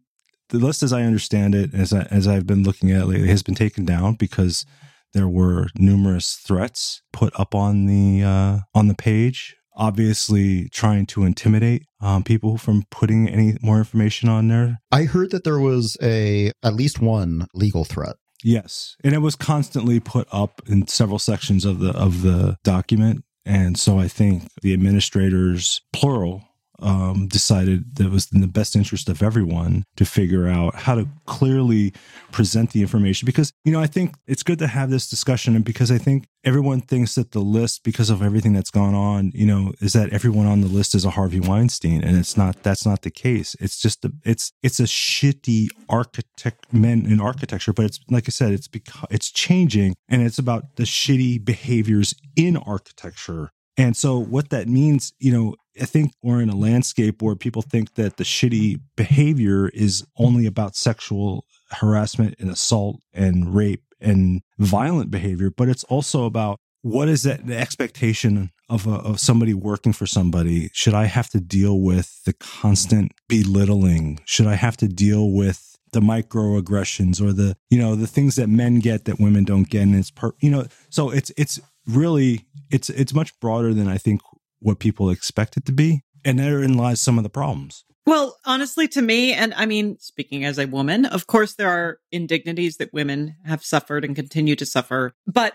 [0.50, 3.28] the list as i understand it as I, as i've been looking at it lately
[3.28, 4.64] has been taken down because
[5.12, 11.24] there were numerous threats put up on the uh, on the page, obviously trying to
[11.24, 14.78] intimidate um, people from putting any more information on there.
[14.90, 18.16] I heard that there was a at least one legal threat.
[18.42, 23.24] Yes, and it was constantly put up in several sections of the of the document.
[23.46, 26.42] And so I think the administrators, plural,
[26.80, 30.94] um, decided that it was in the best interest of everyone to figure out how
[30.94, 31.92] to clearly
[32.32, 33.26] present the information.
[33.26, 35.56] Because, you know, I think it's good to have this discussion.
[35.56, 39.32] And because I think everyone thinks that the list, because of everything that's gone on,
[39.34, 42.02] you know, is that everyone on the list is a Harvey Weinstein.
[42.02, 43.56] And it's not, that's not the case.
[43.60, 47.72] It's just, a, it's, it's a shitty architect, men in architecture.
[47.72, 52.14] But it's, like I said, it's because it's changing and it's about the shitty behaviors
[52.36, 57.22] in architecture and so what that means, you know, I think we're in a landscape
[57.22, 63.54] where people think that the shitty behavior is only about sexual harassment and assault and
[63.54, 68.92] rape and violent behavior, but it's also about what is that the expectation of a,
[68.92, 70.70] of somebody working for somebody?
[70.72, 74.20] Should I have to deal with the constant belittling?
[74.24, 78.48] Should I have to deal with the microaggressions or the you know the things that
[78.48, 82.44] men get that women don't get and it's per you know so it's it's really
[82.70, 84.20] it's it's much broader than I think
[84.60, 86.02] what people expect it to be.
[86.24, 87.84] And therein lies some of the problems.
[88.06, 91.98] Well, honestly, to me, and I mean, speaking as a woman, of course, there are
[92.10, 95.12] indignities that women have suffered and continue to suffer.
[95.26, 95.54] But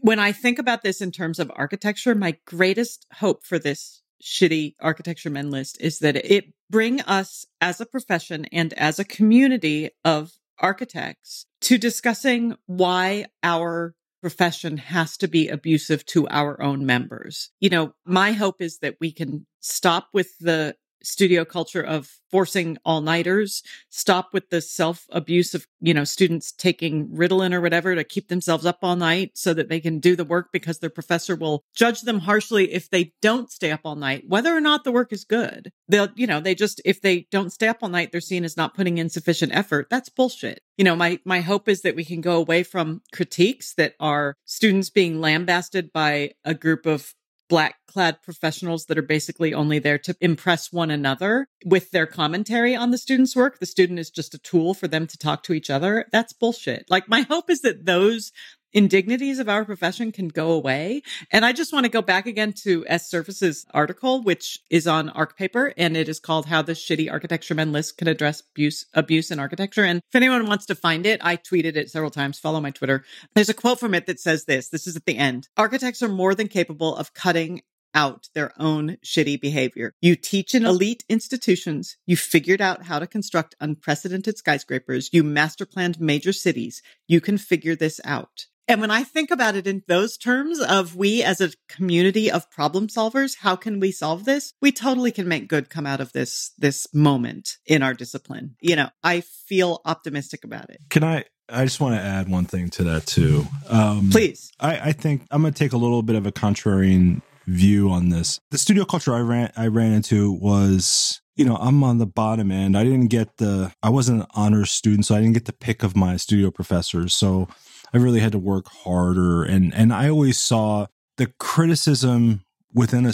[0.00, 4.74] when I think about this in terms of architecture, my greatest hope for this shitty
[4.80, 9.90] architecture men list is that it bring us as a profession and as a community
[10.04, 13.94] of architects to discussing why our
[14.24, 17.50] profession has to be abusive to our own members.
[17.60, 22.76] You know, my hope is that we can stop with the studio culture of forcing
[22.84, 27.94] all nighters, stop with the self abuse of, you know, students taking Ritalin or whatever
[27.94, 30.90] to keep themselves up all night so that they can do the work because their
[30.90, 34.82] professor will judge them harshly if they don't stay up all night, whether or not
[34.82, 35.70] the work is good.
[35.88, 38.56] They'll, you know, they just, if they don't stay up all night, they're seen as
[38.56, 39.86] not putting in sufficient effort.
[39.88, 40.60] That's bullshit.
[40.76, 44.34] You know, my, my hope is that we can go away from critiques that are
[44.44, 47.14] students being lambasted by a group of
[47.48, 52.74] black clad professionals that are basically only there to impress one another with their commentary
[52.74, 53.58] on the student's work.
[53.58, 56.06] The student is just a tool for them to talk to each other.
[56.12, 56.86] That's bullshit.
[56.88, 58.32] Like my hope is that those
[58.74, 61.02] indignities of our profession can go away.
[61.30, 65.08] And I just want to go back again to S Surface's article, which is on
[65.10, 69.30] ArchPaper, and it is called How the Shitty Architecture Men List Can Address Abuse, Abuse
[69.30, 69.84] in Architecture.
[69.84, 72.38] And if anyone wants to find it, I tweeted it several times.
[72.38, 73.04] Follow my Twitter.
[73.34, 74.68] There's a quote from it that says this.
[74.68, 75.48] This is at the end.
[75.56, 77.62] Architects are more than capable of cutting
[77.94, 79.92] out their own shitty behavior.
[80.02, 81.96] You teach in elite institutions.
[82.06, 85.10] You figured out how to construct unprecedented skyscrapers.
[85.12, 86.82] You master planned major cities.
[87.06, 88.46] You can figure this out.
[88.66, 92.50] And when I think about it in those terms of we as a community of
[92.50, 94.54] problem solvers, how can we solve this?
[94.60, 98.56] We totally can make good come out of this, this moment in our discipline.
[98.60, 100.78] You know, I feel optimistic about it.
[100.88, 103.44] Can I, I just want to add one thing to that too.
[103.68, 104.50] Um, Please.
[104.58, 108.08] I, I think I'm going to take a little bit of a contrarian view on
[108.08, 108.40] this.
[108.50, 112.50] The studio culture I ran, I ran into was you know, I'm on the bottom
[112.52, 112.78] end.
[112.78, 115.82] I didn't get the, I wasn't an honors student, so I didn't get the pick
[115.82, 117.12] of my studio professors.
[117.12, 117.48] So
[117.94, 119.44] I really had to work harder.
[119.44, 120.86] And, and I always saw
[121.16, 123.12] the criticism within a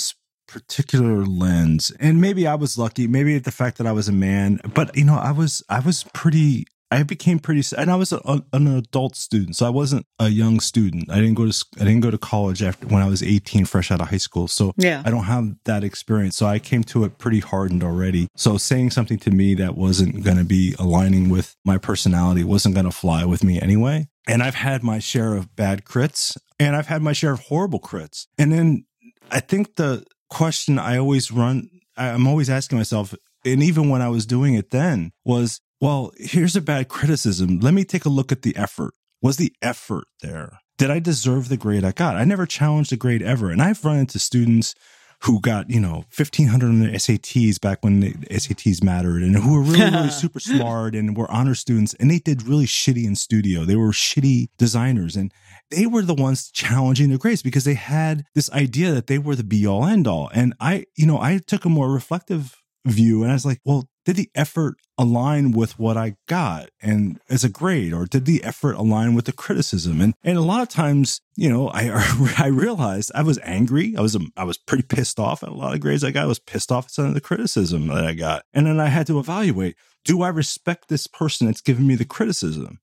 [0.48, 1.92] particular lens.
[2.00, 5.04] And maybe I was lucky, maybe the fact that I was a man, but you
[5.04, 8.66] know, I was, I was pretty, I became pretty, and I was a, a, an
[8.66, 11.08] adult student, so I wasn't a young student.
[11.08, 13.92] I didn't go to, I didn't go to college after when I was 18, fresh
[13.92, 14.48] out of high school.
[14.48, 15.02] So yeah.
[15.04, 16.36] I don't have that experience.
[16.36, 18.26] So I came to it pretty hardened already.
[18.34, 22.74] So saying something to me that wasn't going to be aligning with my personality wasn't
[22.74, 24.08] going to fly with me anyway.
[24.26, 27.80] And I've had my share of bad crits and I've had my share of horrible
[27.80, 28.26] crits.
[28.36, 28.84] And then
[29.30, 33.14] I think the question I always run, I'm always asking myself,
[33.44, 37.58] and even when I was doing it then was, well, here's a bad criticism.
[37.60, 38.94] Let me take a look at the effort.
[39.22, 40.60] Was the effort there?
[40.78, 42.16] Did I deserve the grade I got?
[42.16, 43.50] I never challenged a grade ever.
[43.50, 44.74] And I've run into students
[45.24, 49.52] who got, you know, 1500 on their SATs back when the SATs mattered and who
[49.52, 53.14] were really, really super smart and were honor students and they did really shitty in
[53.14, 53.64] studio.
[53.64, 55.32] They were shitty designers and
[55.70, 59.36] they were the ones challenging their grades because they had this idea that they were
[59.36, 60.30] the be all end all.
[60.32, 62.56] And I, you know, I took a more reflective
[62.86, 67.20] view and I was like, well, did the effort align with what I got and
[67.28, 70.00] as a grade or did the effort align with the criticism?
[70.00, 71.90] And, and a lot of times, you know, I,
[72.38, 73.94] I realized I was angry.
[73.96, 76.24] I was, um, I was pretty pissed off at a lot of grades I got.
[76.24, 78.44] I was pissed off at some of the criticism that I got.
[78.52, 82.04] And then I had to evaluate, do I respect this person that's giving me the
[82.04, 82.80] criticism?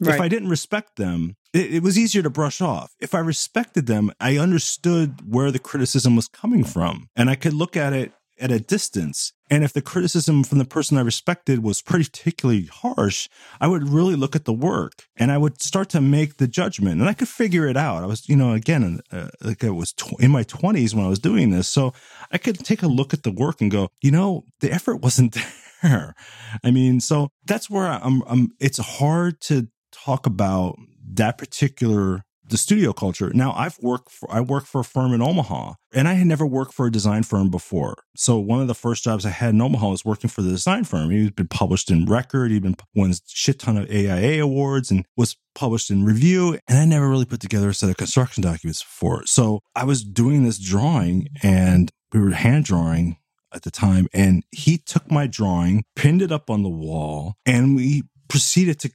[0.00, 0.14] Right.
[0.14, 2.94] If I didn't respect them, it, it, was easier to brush off.
[3.00, 7.54] If I respected them, I understood where the criticism was coming from and I could
[7.54, 9.32] look at it at a distance.
[9.50, 13.28] And if the criticism from the person I respected was particularly harsh,
[13.60, 17.00] I would really look at the work and I would start to make the judgment
[17.00, 18.02] and I could figure it out.
[18.02, 21.08] I was, you know, again, uh, like I was tw- in my 20s when I
[21.08, 21.68] was doing this.
[21.68, 21.92] So
[22.30, 25.36] I could take a look at the work and go, you know, the effort wasn't
[25.82, 26.14] there.
[26.62, 30.76] I mean, so that's where I'm, I'm it's hard to talk about
[31.14, 33.30] that particular the studio culture.
[33.34, 36.46] Now I've worked for, I work for a firm in Omaha and I had never
[36.46, 37.96] worked for a design firm before.
[38.16, 40.84] So one of the first jobs I had in Omaha was working for the design
[40.84, 41.10] firm.
[41.10, 42.50] He'd been published in Record.
[42.50, 46.58] He'd been won a shit ton of AIA awards and was published in Review.
[46.68, 49.28] And I never really put together a set of construction documents for it.
[49.28, 53.18] So I was doing this drawing and we were hand drawing
[53.52, 54.08] at the time.
[54.12, 58.90] And he took my drawing, pinned it up on the wall, and we proceeded to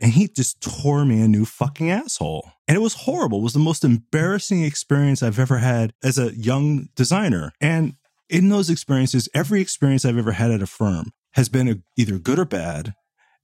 [0.00, 2.50] and he just tore me a new fucking asshole.
[2.66, 3.38] And it was horrible.
[3.38, 7.52] It was the most embarrassing experience I've ever had as a young designer.
[7.60, 7.94] And
[8.28, 12.18] in those experiences, every experience I've ever had at a firm has been a, either
[12.18, 12.94] good or bad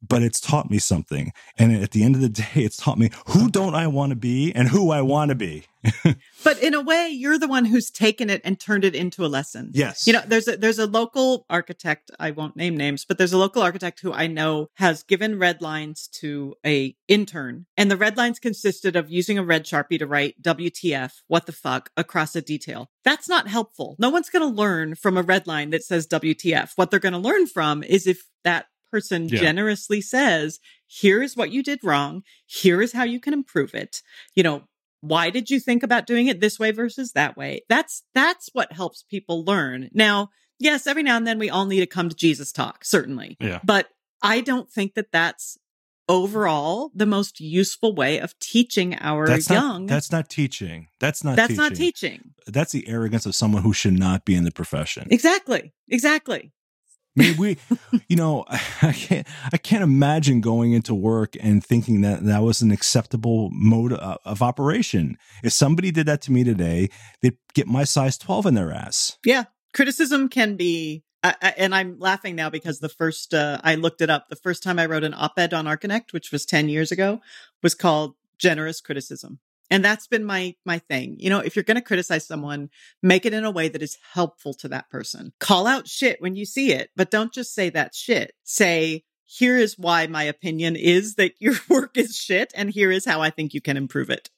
[0.07, 1.33] but it's taught me something.
[1.57, 4.17] And at the end of the day, it's taught me who don't I want to
[4.17, 5.65] be and who I want to be.
[6.45, 9.27] but in a way, you're the one who's taken it and turned it into a
[9.27, 9.71] lesson.
[9.75, 10.07] Yes.
[10.07, 13.39] You know, there's a there's a local architect, I won't name names, but there's a
[13.39, 17.67] local architect who I know has given red lines to a intern.
[17.77, 21.53] And the red lines consisted of using a red Sharpie to write WTF, what the
[21.53, 22.89] fuck, across a detail.
[23.05, 23.97] That's not helpful.
[23.99, 26.73] No one's going to learn from a red line that says WTF.
[26.77, 29.41] What they're going to learn from is if that person yeah.
[29.41, 32.23] generously says, here is what you did wrong.
[32.47, 34.03] Here is how you can improve it.
[34.37, 34.63] You know,
[35.01, 37.63] why did you think about doing it this way versus that way?
[37.69, 39.89] That's, that's what helps people learn.
[39.93, 40.29] Now,
[40.61, 43.37] yes, every now and then we all need to come to Jesus talk, certainly.
[43.41, 43.59] Yeah.
[43.65, 43.89] But
[44.23, 45.59] I don't think that that's
[46.09, 49.87] overall the most useful way of teaching our that's young.
[49.87, 50.89] Not, that's not teaching.
[51.01, 51.63] That's not That's teaching.
[51.63, 52.31] not teaching.
[52.47, 55.09] That's the arrogance of someone who should not be in the profession.
[55.11, 55.73] Exactly.
[55.89, 56.53] Exactly.
[57.19, 57.59] I mean, we,
[58.09, 58.45] you know,
[58.83, 63.51] I can't, I can't imagine going into work and thinking that that was an acceptable
[63.53, 65.19] mode of, of operation.
[65.43, 66.89] If somebody did that to me today,
[67.21, 69.19] they'd get my size 12 in their ass.
[69.25, 69.45] Yeah.
[69.75, 74.01] Criticism can be, I, I, and I'm laughing now because the first, uh, I looked
[74.03, 74.29] it up.
[74.29, 77.21] The first time I wrote an op ed on Archinect, which was 10 years ago,
[77.63, 79.39] was called Generous Criticism.
[79.73, 81.17] And that's been my my thing.
[81.19, 82.69] You know, if you're going to criticize someone,
[83.03, 85.33] make it in a way that is helpful to that person.
[85.41, 88.33] Call out shit when you see it, but don't just say that shit.
[88.45, 93.07] Say, here is why my opinion is that your work is shit and here is
[93.07, 94.29] how I think you can improve it.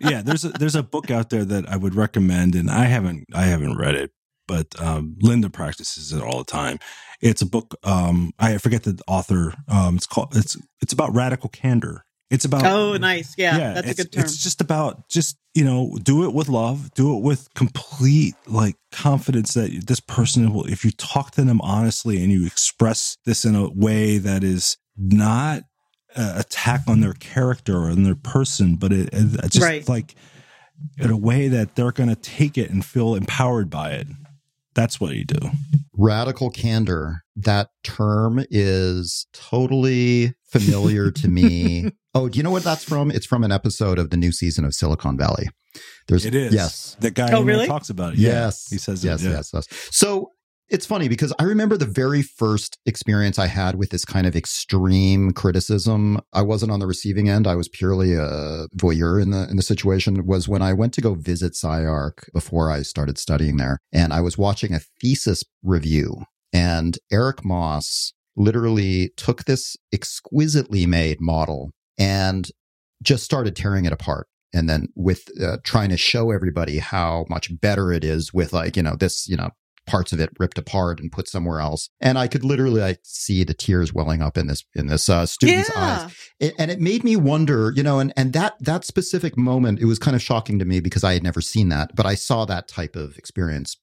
[0.00, 3.26] yeah, there's a, there's a book out there that I would recommend, and I haven't
[3.34, 4.12] I haven't read it,
[4.46, 6.78] but um, Linda practices it all the time.
[7.20, 7.74] It's a book.
[7.84, 9.52] Um, I forget the author.
[9.68, 10.34] Um, it's called.
[10.34, 12.04] It's it's about radical candor.
[12.30, 12.64] It's about.
[12.64, 13.34] Oh, nice.
[13.38, 14.24] Yeah, yeah that's a good term.
[14.24, 18.76] It's just about just you know do it with love, do it with complete like
[18.92, 20.66] confidence that this person will.
[20.66, 24.76] If you talk to them honestly and you express this in a way that is
[24.96, 25.62] not
[26.16, 29.88] uh, attack on their character or on their person, but it, it just right.
[29.88, 30.14] like
[30.98, 34.06] in a way that they're going to take it and feel empowered by it.
[34.74, 35.50] That's what you do.
[35.96, 37.24] Radical candor.
[37.34, 41.90] That term is totally familiar to me.
[42.14, 43.12] Oh, do you know what that's from?
[43.12, 45.46] It's from an episode of the new season of Silicon Valley.
[46.08, 46.52] There's it is.
[46.52, 46.96] Yes.
[46.98, 47.66] That guy oh, really?
[47.66, 48.18] talks about it.
[48.18, 48.66] Yes.
[48.68, 49.36] Yeah, he says yes, it, yeah.
[49.36, 49.66] yes, yes.
[49.92, 50.30] So
[50.68, 54.36] it's funny because I remember the very first experience I had with this kind of
[54.36, 56.20] extreme criticism.
[56.32, 57.46] I wasn't on the receiving end.
[57.46, 61.00] I was purely a voyeur in the in the situation was when I went to
[61.00, 63.78] go visit SCI-Arc before I started studying there.
[63.92, 71.20] And I was watching a thesis review and Eric Moss literally took this exquisitely made
[71.20, 72.50] model and
[73.02, 77.50] just started tearing it apart and then with uh, trying to show everybody how much
[77.60, 79.50] better it is with like you know this you know
[79.88, 81.88] parts of it ripped apart and put somewhere else.
[82.00, 85.26] And I could literally like see the tears welling up in this in this uh,
[85.26, 86.04] student's yeah.
[86.04, 89.80] eyes, it, and it made me wonder, you know, and and that that specific moment,
[89.80, 92.14] it was kind of shocking to me because I had never seen that, but I
[92.14, 93.76] saw that type of experience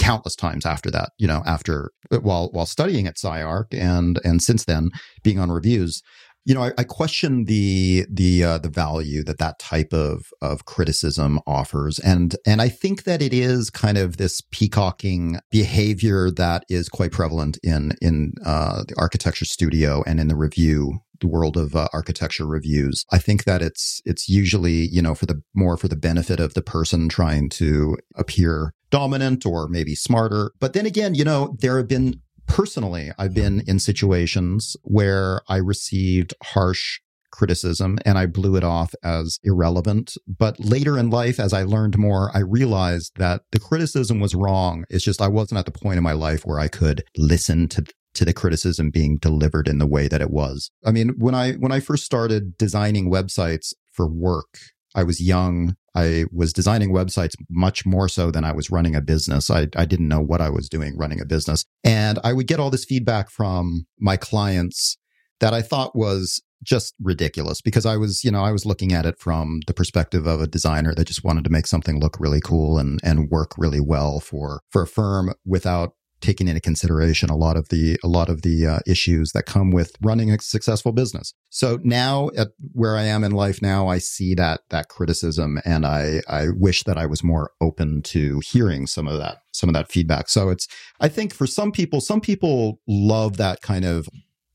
[0.00, 1.92] countless times after that you know after
[2.22, 4.90] while while studying at SCI-Arc and and since then
[5.22, 6.02] being on reviews
[6.46, 10.64] you know, I, I question the the uh, the value that that type of of
[10.64, 16.64] criticism offers, and and I think that it is kind of this peacocking behavior that
[16.68, 21.58] is quite prevalent in in uh, the architecture studio and in the review the world
[21.58, 23.04] of uh, architecture reviews.
[23.12, 26.54] I think that it's it's usually you know for the more for the benefit of
[26.54, 30.52] the person trying to appear dominant or maybe smarter.
[30.60, 35.56] But then again, you know, there have been personally, I've been in situations where I
[35.56, 40.16] received harsh criticism and I blew it off as irrelevant.
[40.26, 44.84] But later in life, as I learned more, I realized that the criticism was wrong.
[44.90, 47.84] It's just I wasn't at the point in my life where I could listen to
[48.12, 50.70] to the criticism being delivered in the way that it was.
[50.84, 54.58] I mean, when I when I first started designing websites for work,
[54.94, 55.76] I was young.
[55.94, 59.50] I was designing websites much more so than I was running a business.
[59.50, 61.64] I, I didn't know what I was doing running a business.
[61.84, 64.98] And I would get all this feedback from my clients
[65.40, 69.06] that I thought was just ridiculous because I was, you know, I was looking at
[69.06, 72.40] it from the perspective of a designer that just wanted to make something look really
[72.40, 77.36] cool and, and work really well for, for a firm without taking into consideration a
[77.36, 80.92] lot of the a lot of the uh, issues that come with running a successful
[80.92, 81.34] business.
[81.48, 85.86] So now at where I am in life now, I see that that criticism, and
[85.86, 89.74] I I wish that I was more open to hearing some of that some of
[89.74, 90.28] that feedback.
[90.28, 90.68] So it's
[91.00, 94.08] I think for some people, some people love that kind of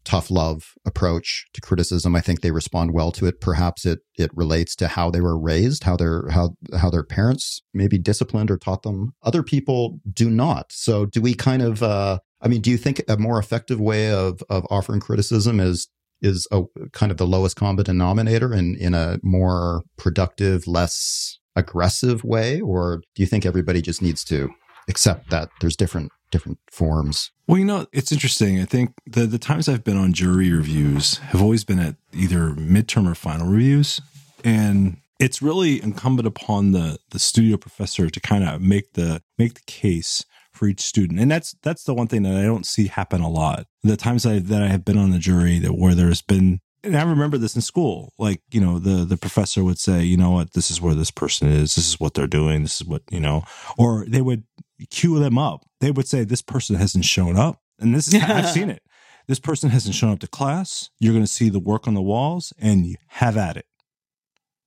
[0.05, 2.15] tough love approach to criticism.
[2.15, 3.41] I think they respond well to it.
[3.41, 7.61] Perhaps it it relates to how they were raised, how their how how their parents
[7.73, 9.13] maybe disciplined or taught them.
[9.23, 10.67] Other people do not.
[10.71, 14.11] So do we kind of uh I mean, do you think a more effective way
[14.11, 15.87] of of offering criticism is
[16.21, 22.23] is a kind of the lowest common denominator in in a more productive, less aggressive
[22.23, 24.49] way or do you think everybody just needs to
[24.89, 27.31] accept that there's different different forms.
[27.47, 28.59] Well, you know, it's interesting.
[28.59, 32.51] I think the the times I've been on jury reviews have always been at either
[32.51, 34.01] midterm or final reviews,
[34.43, 39.55] and it's really incumbent upon the the studio professor to kind of make the make
[39.55, 42.87] the case for each student, and that's that's the one thing that I don't see
[42.87, 43.67] happen a lot.
[43.83, 46.95] The times I, that I have been on the jury that where there's been and
[46.95, 48.13] I remember this in school.
[48.17, 51.11] Like, you know, the the professor would say, you know what, this is where this
[51.11, 53.43] person is, this is what they're doing, this is what, you know,
[53.77, 54.43] or they would
[54.89, 55.65] cue them up.
[55.79, 57.61] They would say, This person hasn't shown up.
[57.79, 58.81] And this is, I've seen it.
[59.27, 60.89] This person hasn't shown up to class.
[60.99, 63.65] You're going to see the work on the walls and you have at it.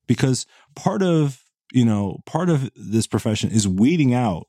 [0.06, 1.42] Because part of,
[1.72, 4.46] you know, part of this profession is weeding out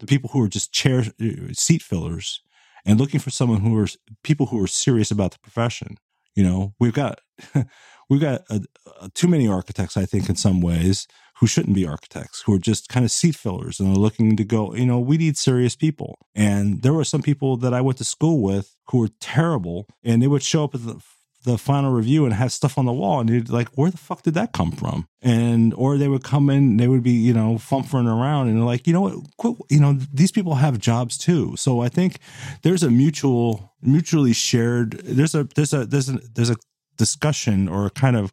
[0.00, 2.42] the people who are just chair uh, seat fillers
[2.84, 3.86] and looking for someone who are
[4.22, 5.96] people who are serious about the profession.
[6.34, 7.20] You know, we've got
[8.10, 8.62] we've got a,
[9.00, 11.06] a, too many architects, I think, in some ways
[11.38, 14.44] who shouldn't be architects, who are just kind of seat fillers and are looking to
[14.44, 16.18] go, you know, we need serious people.
[16.34, 20.22] And there were some people that I went to school with who were terrible and
[20.22, 21.02] they would show up at the
[21.44, 24.22] the final review and have stuff on the wall and you'd like where the fuck
[24.22, 25.06] did that come from?
[25.22, 28.86] And or they would come in they would be you know fumfering around and like
[28.86, 29.14] you know what?
[29.38, 31.56] Quit, you know these people have jobs too.
[31.56, 32.18] So i think
[32.62, 36.56] there's a mutual mutually shared there's a there's a there's a there's a
[36.96, 38.32] discussion or a kind of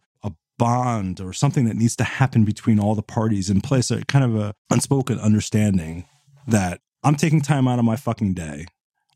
[0.58, 4.26] bond or something that needs to happen between all the parties in place, a kind
[4.26, 6.06] of a unspoken understanding
[6.48, 8.66] that I'm taking time out of my fucking day.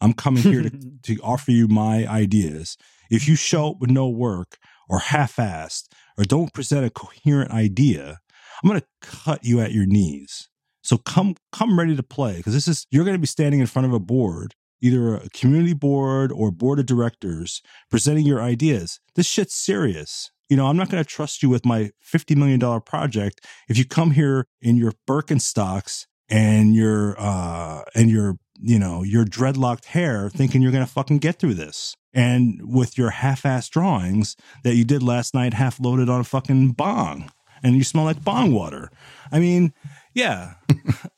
[0.01, 0.69] I'm coming here to,
[1.03, 2.77] to offer you my ideas.
[3.09, 4.57] If you show up with no work
[4.89, 8.19] or half-assed or don't present a coherent idea,
[8.61, 10.49] I'm going to cut you at your knees.
[10.81, 13.67] So come come ready to play because this is you're going to be standing in
[13.67, 18.99] front of a board, either a community board or board of directors, presenting your ideas.
[19.15, 20.31] This shit's serious.
[20.49, 23.85] You know, I'm not going to trust you with my $50 million project if you
[23.85, 30.29] come here in your Birkenstocks and your uh and your you know your dreadlocked hair
[30.29, 35.01] thinking you're gonna fucking get through this and with your half-ass drawings that you did
[35.01, 37.31] last night half loaded on a fucking bong
[37.63, 38.91] and you smell like bong water.
[39.31, 39.73] I mean
[40.13, 40.53] yeah,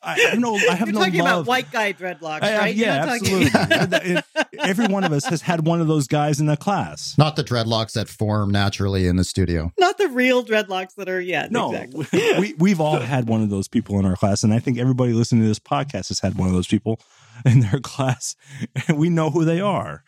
[0.02, 0.56] I, I know.
[0.56, 1.28] I have You're no talking love.
[1.42, 2.76] about white guy dreadlocks, I- I- right?
[2.76, 4.22] You're yeah, not talking- absolutely.
[4.60, 7.18] Every one of us has had one of those guys in the class.
[7.18, 9.72] Not the dreadlocks that form naturally in the studio.
[9.80, 11.52] not the real dreadlocks that are yet.
[11.52, 12.08] No, exactly.
[12.40, 15.14] we we've all had one of those people in our class, and I think everybody
[15.14, 17.00] listening to this podcast has had one of those people
[17.46, 18.36] in their class,
[18.88, 20.04] and we know who they are.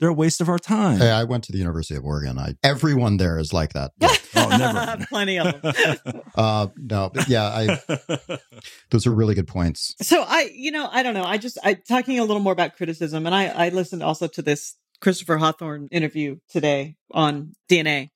[0.00, 0.98] They're a waste of our time.
[0.98, 2.38] Hey, I went to the University of Oregon.
[2.38, 3.92] I everyone there is like that.
[4.00, 4.08] Yeah.
[4.32, 5.06] Oh, never.
[5.10, 6.22] Plenty of them.
[6.36, 8.38] Uh, no, yeah, I,
[8.90, 9.96] those are really good points.
[10.00, 11.24] So I, you know, I don't know.
[11.24, 14.40] I just I talking a little more about criticism, and I I listened also to
[14.40, 18.10] this Christopher Hawthorne interview today on DNA,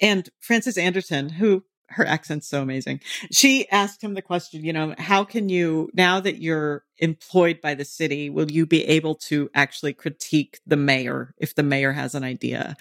[0.00, 3.00] and Frances Anderton, who her accent's so amazing.
[3.30, 7.74] She asked him the question, you know, how can you now that you're employed by
[7.74, 12.14] the city, will you be able to actually critique the mayor if the mayor has
[12.14, 12.76] an idea?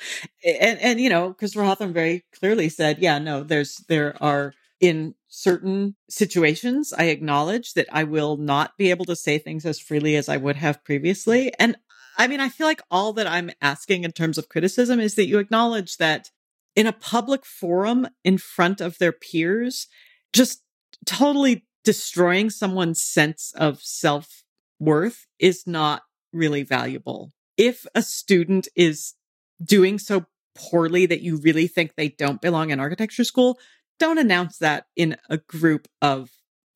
[0.46, 5.16] And and you know, Christopher Hawthorne very clearly said, yeah, no, there's there are in
[5.28, 10.16] certain situations, I acknowledge that I will not be able to say things as freely
[10.16, 11.52] as I would have previously.
[11.60, 11.78] And
[12.18, 15.28] I mean, I feel like all that I'm asking in terms of criticism is that
[15.28, 16.32] you acknowledge that
[16.80, 19.88] in a public forum in front of their peers,
[20.32, 20.64] just
[21.06, 24.46] totally destroying someone's sense of self
[24.80, 27.34] worth is not really valuable.
[27.58, 29.16] If a student is
[29.62, 33.60] doing so poorly that you really think they don't belong in architecture school,
[34.00, 36.30] don't announce that in a group of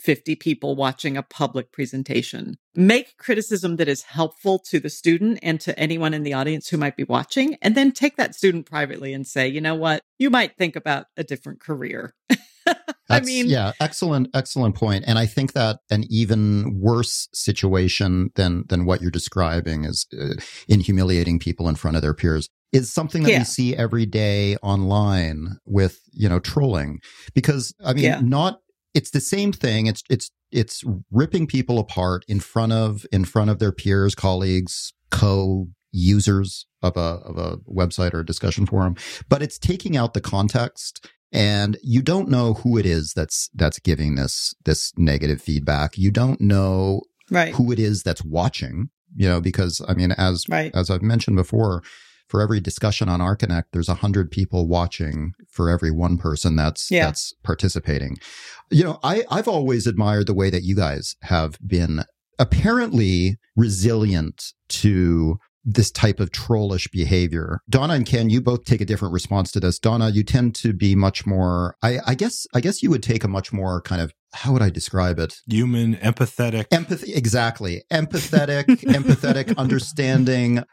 [0.04, 2.58] 50 people watching a public presentation.
[2.76, 6.78] Make criticism that is helpful to the student and to anyone in the audience who
[6.78, 10.30] might be watching, and then take that student privately and say, you know what, you
[10.30, 12.14] might think about a different career.
[13.10, 15.04] I mean, yeah, excellent, excellent point.
[15.06, 20.36] And I think that an even worse situation than than what you're describing is uh,
[20.68, 23.39] in humiliating people in front of their peers is something that Yeah.
[23.39, 26.99] we see every day online with you know trolling.
[27.36, 28.22] Because I mean, Yeah.
[28.22, 28.60] not
[28.93, 29.87] it's the same thing.
[29.87, 34.93] It's it's it's ripping people apart in front of in front of their peers, colleagues,
[35.11, 38.95] co users of a of a website or a discussion forum,
[39.29, 43.79] but it's taking out the context and you don't know who it is that's that's
[43.79, 45.97] giving this this negative feedback.
[45.97, 50.45] You don't know right, who it is that's watching, you know, because I mean as
[50.47, 50.73] right.
[50.75, 51.81] as I've mentioned before,
[52.34, 56.89] for every discussion on Archinect, there's a hundred people watching for every one person that's
[56.89, 57.05] Yeah.
[57.05, 58.17] that's participating.
[58.71, 62.05] You know, I, I've always admired the way that you guys have been
[62.39, 67.59] apparently resilient to this type of trollish behavior.
[67.69, 69.77] Donna and Ken, you both take a different response to this.
[69.77, 73.23] Donna, you tend to be much more I, I guess I guess you would take
[73.23, 75.36] a much more kind of how would I describe it?
[75.47, 76.65] Human, empathetic.
[76.71, 77.84] Empathy, exactly.
[77.91, 80.63] Empathetic, empathetic, understanding.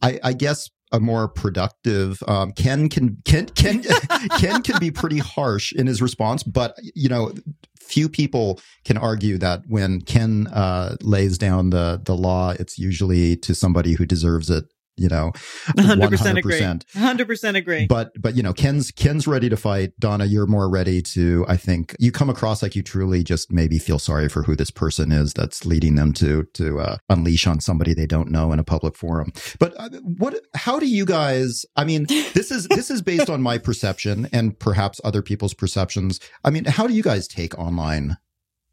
[0.00, 2.22] I, I guess a more productive.
[2.26, 3.82] Um, Ken can Ken Ken
[4.38, 7.32] Ken can be pretty harsh in his response, but you know,
[7.78, 13.36] few people can argue that when Ken uh, lays down the the law, it's usually
[13.38, 14.64] to somebody who deserves it.
[15.00, 15.32] You know,
[15.78, 16.60] 100% agree.
[16.60, 16.84] 100%.
[16.94, 17.86] 100% agree.
[17.86, 19.98] But but you know, Ken's Ken's ready to fight.
[19.98, 21.46] Donna, you're more ready to.
[21.48, 24.70] I think you come across like you truly just maybe feel sorry for who this
[24.70, 28.58] person is that's leading them to to uh, unleash on somebody they don't know in
[28.58, 29.32] a public forum.
[29.58, 29.88] But uh,
[30.18, 30.38] what?
[30.54, 31.64] How do you guys?
[31.76, 36.20] I mean, this is this is based on my perception and perhaps other people's perceptions.
[36.44, 38.18] I mean, how do you guys take online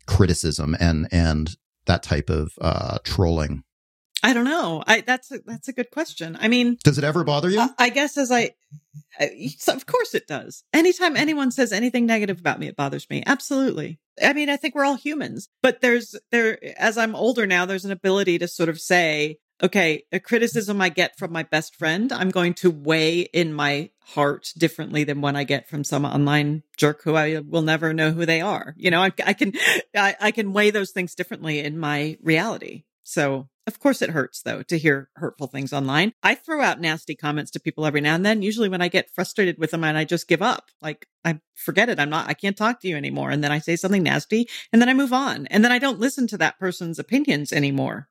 [0.07, 1.55] criticism and and
[1.85, 3.63] that type of uh, trolling?
[4.23, 4.83] I don't know.
[4.85, 6.37] I that's a, that's a good question.
[6.39, 7.59] I mean, Does it ever bother you?
[7.59, 8.51] I- I guess as I,
[9.19, 10.63] I, of course it does.
[10.73, 13.23] Anytime anyone says anything negative about me, it bothers me.
[13.25, 13.99] Absolutely.
[14.21, 17.85] I mean, I think we're all humans, but there's there, as I'm older now, there's
[17.85, 22.11] an ability to sort of say, okay, a criticism I get from my best friend,
[22.11, 26.63] I'm going to weigh in my heart differently than when I get from some online
[26.77, 28.73] jerk who I will never know who they are.
[28.77, 29.53] You know, I, I can,
[29.95, 32.83] I, I can weigh those things differently in my reality.
[33.07, 36.11] So of course it hurts though to hear hurtful things online.
[36.23, 39.09] I throw out nasty comments to people every now and then, usually when I get
[39.15, 40.71] frustrated with them and I just give up.
[40.81, 42.01] Like I forget it.
[42.01, 43.31] I'm not, I can't talk to you anymore.
[43.31, 45.47] And then I say something nasty and then I move on.
[45.47, 48.09] And then I don't listen to that person's opinions anymore.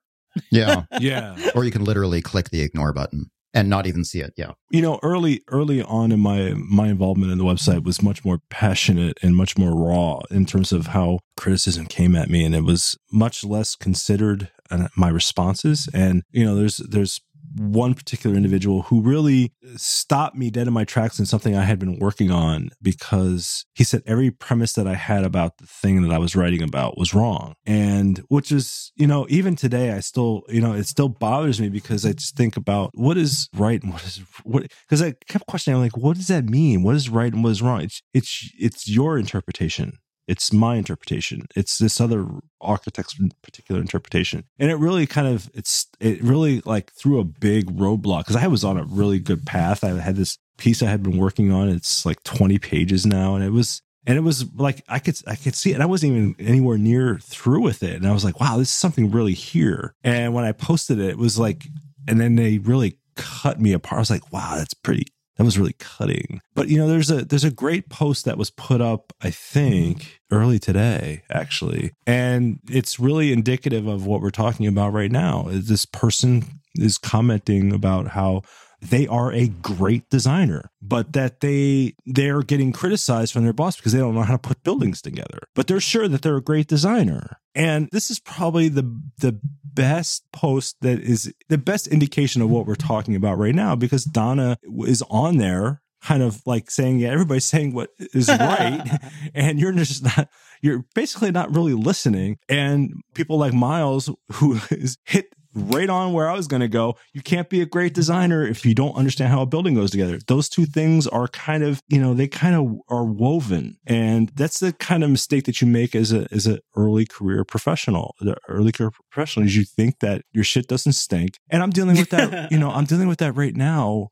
[0.51, 0.85] Yeah.
[0.99, 1.37] Yeah.
[1.55, 4.33] or you can literally click the ignore button and not even see it.
[4.35, 4.53] Yeah.
[4.71, 8.41] You know, early early on in my my involvement in the website was much more
[8.49, 12.65] passionate and much more raw in terms of how criticism came at me and it
[12.65, 14.51] was much less considered
[14.97, 17.21] my responses and you know there's there's
[17.59, 21.79] one particular individual who really stopped me dead in my tracks in something I had
[21.79, 26.13] been working on because he said every premise that I had about the thing that
[26.13, 27.55] I was writing about was wrong.
[27.65, 31.69] And which is, you know, even today, I still, you know, it still bothers me
[31.69, 35.47] because I just think about what is right and what is what, because I kept
[35.47, 36.83] questioning, like, what does that mean?
[36.83, 37.83] What is right and what is wrong?
[37.83, 39.99] It's, it's, it's your interpretation.
[40.27, 41.47] It's my interpretation.
[41.55, 42.27] It's this other
[42.61, 44.45] architect's particular interpretation.
[44.59, 48.47] And it really kind of, it's, it really like threw a big roadblock because I
[48.49, 49.85] was on a really good path.
[49.85, 51.69] I had this piece I had been working on.
[51.69, 53.35] It's like 20 pages now.
[53.35, 55.75] And it was, and it was like I could I could see it.
[55.75, 57.97] And I wasn't even anywhere near through with it.
[57.97, 59.95] And I was like, wow, this is something really here.
[60.05, 61.67] And when I posted it, it was like,
[62.07, 63.99] and then they really cut me apart.
[63.99, 65.07] I was like, wow, that's pretty
[65.37, 66.41] that was really cutting.
[66.55, 70.21] But you know, there's a there's a great post that was put up, I think,
[70.31, 71.93] early today, actually.
[72.07, 75.47] And it's really indicative of what we're talking about right now.
[75.49, 78.43] This person is commenting about how
[78.83, 83.93] they are a great designer, but that they they're getting criticized from their boss because
[83.93, 85.41] they don't know how to put buildings together.
[85.55, 87.39] But they're sure that they're a great designer.
[87.55, 88.83] And this is probably the
[89.19, 89.41] the
[89.77, 94.05] best post that is the best indication of what we're talking about right now because
[94.05, 99.01] Donna is on there kind of like saying yeah everybody's saying what is right
[99.35, 100.29] and you're just not
[100.63, 102.39] you're basically not really listening.
[102.49, 105.27] And people like miles who is hit
[105.57, 106.97] right on where I was going to go.
[107.15, 110.19] You can't be a great designer if you don't understand how a building goes together.
[110.27, 113.79] Those two things are kind of, you know, they kind of are woven.
[113.87, 117.45] And that's the kind of mistake that you make as a, as an early career
[117.45, 118.15] professional.
[118.21, 121.39] The early career professional is you think that your shit doesn't stink.
[121.51, 124.09] And I'm dealing with that, you know, I'm dealing with that right now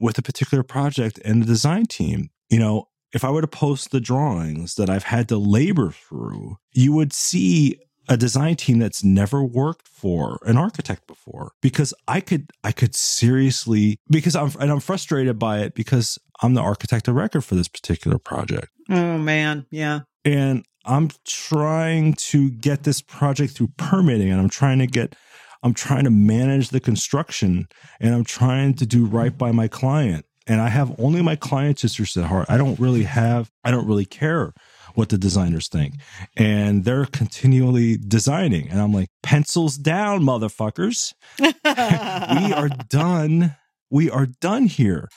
[0.00, 2.30] with a particular project and the design team.
[2.48, 6.56] You know, if I were to post the drawings that I've had to labor through,
[6.72, 7.78] you would see
[8.08, 12.94] a design team that's never worked for an architect before because I could I could
[12.94, 17.54] seriously because I'm and I'm frustrated by it because I'm the architect of record for
[17.54, 18.68] this particular project.
[18.90, 20.00] Oh man, yeah.
[20.24, 25.14] And I'm trying to get this project through permitting and I'm trying to get
[25.62, 27.68] I'm trying to manage the construction
[28.00, 30.24] and I'm trying to do right by my client.
[30.46, 32.46] And I have only my client's interests at heart.
[32.48, 34.54] I don't really have I don't really care
[34.94, 35.94] what the designers think.
[36.36, 38.68] And they're continually designing.
[38.68, 41.14] And I'm like, pencils down, motherfuckers.
[41.38, 43.56] we are done.
[43.90, 45.08] We are done here.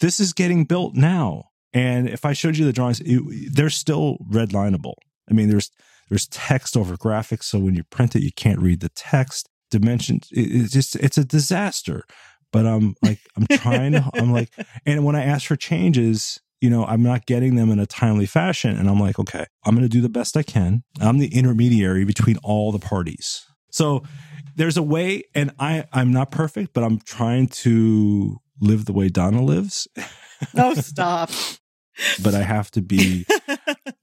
[0.00, 1.44] This is getting built now.
[1.72, 4.94] And if I showed you the drawings, it, they're still redlineable.
[5.30, 5.70] I mean, there's
[6.08, 9.48] there's text over graphics, so when you print it, you can't read the text.
[9.70, 12.04] Dimensions, it, it's just it's a disaster.
[12.50, 14.50] But I'm like, I'm trying to, I'm like,
[14.86, 18.26] and when I ask for changes, you know, I'm not getting them in a timely
[18.26, 18.76] fashion.
[18.76, 20.82] And I'm like, okay, I'm going to do the best I can.
[21.00, 23.44] I'm the intermediary between all the parties.
[23.70, 24.02] So
[24.56, 29.08] there's a way, and I, I'm not perfect, but I'm trying to live the way
[29.08, 29.86] Donna lives.
[30.54, 31.30] No, stop.
[32.22, 33.26] But I have to be,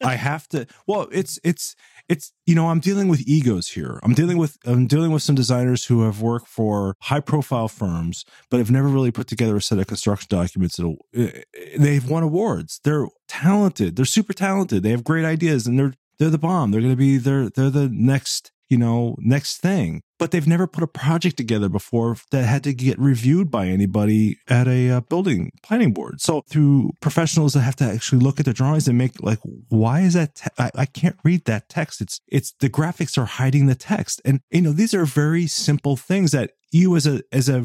[0.03, 1.75] I have to, well, it's, it's,
[2.07, 3.99] it's you know i'm dealing with egos here.
[4.03, 8.25] I'm dealing with i'm dealing with some designers who have worked for high profile firms
[8.49, 11.31] but have never really put together a set of construction documents that eh,
[11.77, 12.79] they've won awards.
[12.83, 13.95] They're talented.
[13.95, 14.83] They're super talented.
[14.83, 16.71] They have great ideas and they're they're the bomb.
[16.71, 20.67] They're going to be they're they're the next you know next thing but they've never
[20.67, 25.01] put a project together before that had to get reviewed by anybody at a uh,
[25.01, 26.21] building planning board.
[26.21, 29.39] So through professionals that have to actually look at the drawings and make like,
[29.69, 30.35] why is that?
[30.35, 32.01] Te- I, I can't read that text.
[32.01, 34.21] It's, it's the graphics are hiding the text.
[34.25, 37.63] And, you know, these are very simple things that you as a, as a,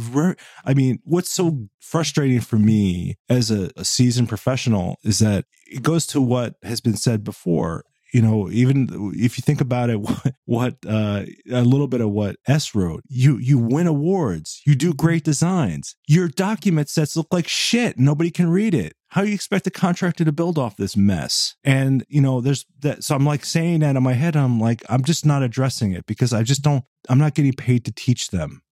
[0.65, 5.83] I mean, what's so frustrating for me as a, a seasoned professional is that it
[5.83, 10.01] goes to what has been said before you know, even if you think about it,
[10.01, 14.75] what, what uh, a little bit of what S wrote, you you win awards, you
[14.75, 15.97] do great designs.
[16.07, 17.99] Your document sets look like shit.
[17.99, 18.95] Nobody can read it.
[19.09, 21.57] How do you expect a contractor to build off this mess?
[21.65, 23.05] And you know, there's that.
[23.05, 24.37] So I'm like saying that in my head.
[24.37, 26.85] I'm like, I'm just not addressing it because I just don't.
[27.09, 28.63] I'm not getting paid to teach them.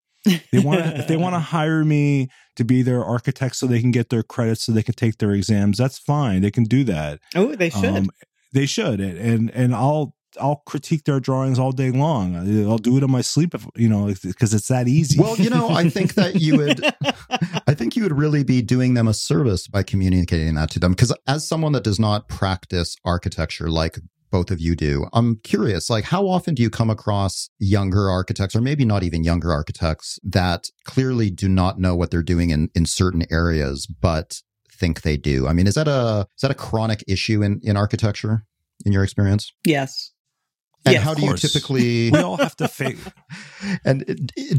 [0.53, 3.81] they want to if they want to hire me to be their architect so they
[3.81, 6.83] can get their credits so they can take their exams that's fine they can do
[6.83, 8.11] that oh they should um,
[8.53, 12.37] they should, and and I'll I'll critique their drawings all day long.
[12.69, 15.19] I'll do it in my sleep, if, you know, because it's that easy.
[15.19, 16.81] Well, you know, I think that you would,
[17.67, 20.93] I think you would really be doing them a service by communicating that to them.
[20.93, 23.99] Because as someone that does not practice architecture like
[24.31, 25.07] both of you do.
[25.13, 29.25] I'm curious, like, how often do you come across younger architects, or maybe not even
[29.25, 34.43] younger architects, that clearly do not know what they're doing in, in certain areas, but
[34.79, 35.47] think they do?
[35.47, 38.45] I mean, is that a is that a chronic issue in, in architecture,
[38.85, 39.53] in your experience?
[39.65, 40.13] Yes.
[40.85, 41.03] And Yes.
[41.03, 42.99] how do you typically we all have to fake.
[43.85, 44.05] and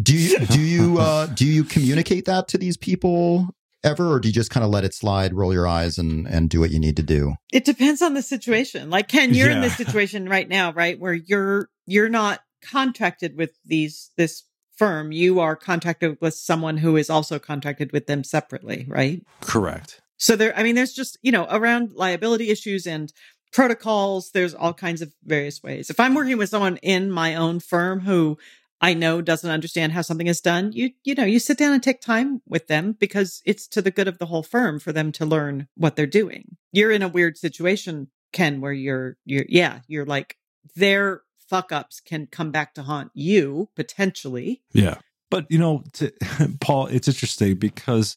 [0.03, 3.49] do you do you uh, do you communicate that to these people
[3.83, 6.49] ever, or do you just kind of let it slide, roll your eyes, and and
[6.49, 7.35] do what you need to do?
[7.51, 8.89] It depends on the situation.
[8.89, 10.99] Like Ken, you're in this situation right now, right?
[10.99, 14.43] Where you're you're not contracted with these this
[14.75, 15.11] firm.
[15.11, 19.21] You are contracted with someone who is also contracted with them separately, right?
[19.41, 20.01] Correct.
[20.19, 23.11] So there I mean there's just, you know, around liability issues and
[23.51, 25.89] protocols, there's all kinds of various ways.
[25.89, 28.37] If I'm working with someone in my own firm who
[28.81, 31.81] I know doesn't understand how something is done, you you know, you sit down and
[31.81, 35.11] take time with them because it's to the good of the whole firm for them
[35.13, 36.57] to learn what they're doing.
[36.71, 40.37] You're in a weird situation, Ken, where you're you're yeah, you're like
[40.75, 44.61] their fuck ups can come back to haunt you potentially.
[44.71, 44.97] Yeah.
[45.31, 46.11] But you know, to,
[46.61, 48.15] Paul, it's interesting because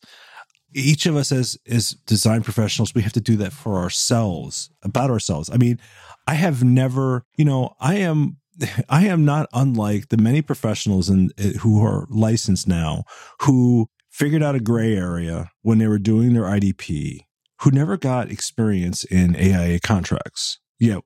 [0.75, 5.11] each of us as as design professionals, we have to do that for ourselves, about
[5.11, 5.51] ourselves.
[5.53, 5.79] I mean,
[6.27, 8.39] I have never, you know, I am
[8.89, 13.05] I am not unlike the many professionals in eh, who are licensed now
[13.41, 17.21] who figured out a gray area when they were doing their IDP,
[17.61, 20.59] who never got experience in AIA contracts.
[20.79, 20.99] Yeah,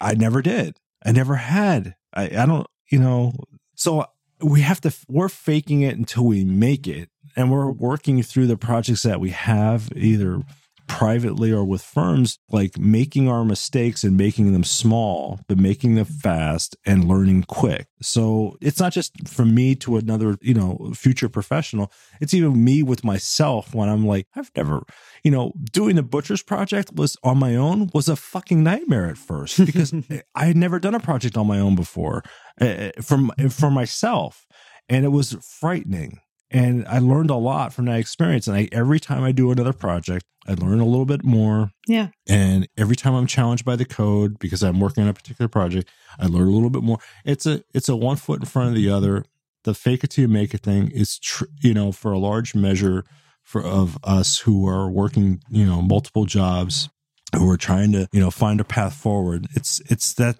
[0.00, 0.76] I never did.
[1.04, 1.96] I never had.
[2.14, 3.32] I, I don't, you know,
[3.74, 4.06] so
[4.40, 7.08] we have to, we're faking it until we make it.
[7.36, 10.42] And we're working through the projects that we have either
[10.92, 16.04] privately or with firms, like making our mistakes and making them small, but making them
[16.04, 17.86] fast and learning quick.
[18.02, 21.90] So it's not just from me to another, you know, future professional.
[22.20, 24.82] It's even me with myself when I'm like, I've never,
[25.24, 29.18] you know, doing the butcher's project was on my own was a fucking nightmare at
[29.18, 29.94] first because
[30.34, 32.22] I had never done a project on my own before
[32.60, 34.46] uh, from for myself,
[34.88, 36.20] and it was frightening.
[36.52, 38.46] And I learned a lot from that experience.
[38.46, 41.70] And I, every time I do another project, I learn a little bit more.
[41.86, 42.08] Yeah.
[42.28, 45.90] And every time I'm challenged by the code because I'm working on a particular project,
[46.18, 46.98] I learn a little bit more.
[47.24, 49.24] It's a it's a one foot in front of the other.
[49.64, 52.54] The fake it till you make it thing is, tr- you know, for a large
[52.54, 53.04] measure
[53.42, 56.88] for of us who are working, you know, multiple jobs
[57.34, 59.46] who are trying to, you know, find a path forward.
[59.54, 60.36] It's it's that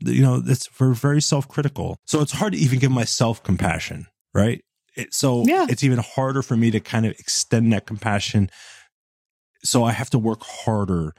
[0.00, 1.98] you know, it's we're very self critical.
[2.04, 4.62] So it's hard to even give myself compassion, right?
[4.96, 5.66] It, so Yeah.
[5.68, 8.50] it's even harder for me to kind of extend that compassion.
[9.64, 11.14] So I have to work harder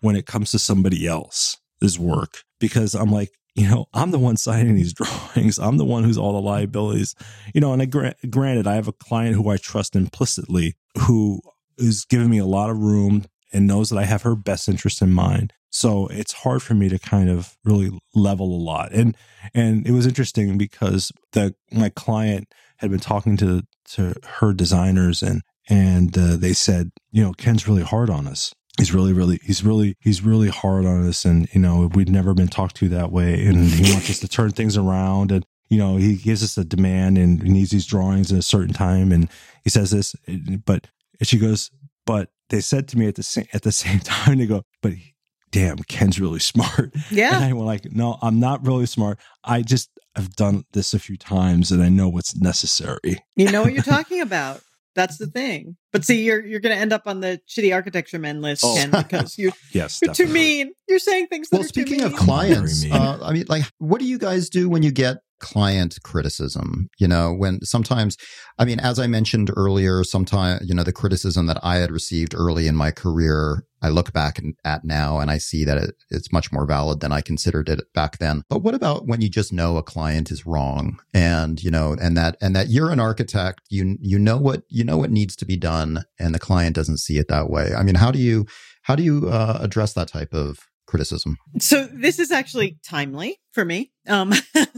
[0.00, 4.36] when it comes to somebody else's work because I'm like, you know, I'm the one
[4.36, 4.92] signing these
[5.34, 5.58] drawings.
[5.58, 7.14] I'm the one who's all the liabilities,
[7.54, 7.72] you know.
[7.72, 11.40] And I gra- granted, I have a client who I trust implicitly, who
[11.78, 15.02] is giving me a lot of room and knows that I have her best interest
[15.02, 15.52] in mind.
[15.70, 18.92] So it's hard for me to kind of really level a lot.
[18.92, 19.16] And
[19.54, 25.22] and it was interesting because the my client had been talking to to her designers
[25.22, 28.54] and and uh, they said, you know, Ken's really hard on us.
[28.78, 32.34] He's really, really, he's really, he's really hard on us, and you know, we'd never
[32.34, 35.78] been talked to that way, and he wants us to turn things around, and you
[35.78, 39.12] know, he gives us a demand, and he needs these drawings in a certain time,
[39.12, 39.30] and
[39.64, 40.14] he says this,
[40.66, 40.88] but
[41.22, 41.70] she goes,
[42.04, 44.92] but they said to me at the same at the same time, they go, but
[45.52, 47.38] damn, Ken's really smart, and Yeah.
[47.40, 49.18] I went like, no, I'm not really smart.
[49.44, 53.18] I just have done this a few times, and I know what's necessary.
[53.36, 54.60] You know what you're talking about.
[54.94, 55.76] That's the thing.
[55.92, 58.74] But see, you're you're going to end up on the shitty architecture men list, Oh.
[58.76, 60.72] Ken, because you're, Yes, you're too mean.
[60.88, 64.00] You're saying things that Well, are too speaking of clients, uh, I mean, like, what
[64.00, 66.88] do you guys do when you get client criticism?
[66.98, 68.16] You know, when sometimes,
[68.58, 72.34] I mean, as I mentioned earlier, sometimes, you know, the criticism that I had received
[72.34, 76.32] early in my career, I look back at now and I see that it, it's
[76.32, 78.42] much more valid than I considered it back then.
[78.48, 82.16] But what about when you just know a client is wrong and, you know, and
[82.16, 85.44] that, and that you're an architect, you, you know what, you know what needs to
[85.44, 87.74] be done and the client doesn't see it that way.
[87.76, 88.46] I mean, how do you,
[88.82, 91.36] how do you uh, address that type of criticism?
[91.58, 93.92] So this is actually timely for me.
[94.08, 94.32] Um,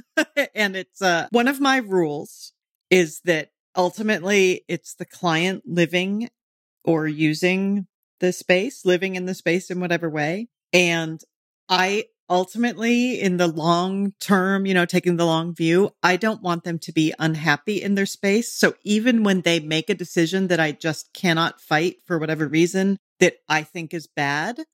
[0.55, 2.53] and it's, uh, one of my rules
[2.91, 6.29] is that ultimately it's the client living
[6.85, 7.87] or using
[8.21, 10.49] the space, living in the space in whatever way.
[10.73, 11.21] And
[11.69, 16.65] I ultimately, in the long term, you know, taking the long view, I don't want
[16.65, 18.53] them to be unhappy in their space.
[18.53, 22.99] So even when they make a decision that I just cannot fight for whatever reason
[23.21, 24.65] that I think is bad,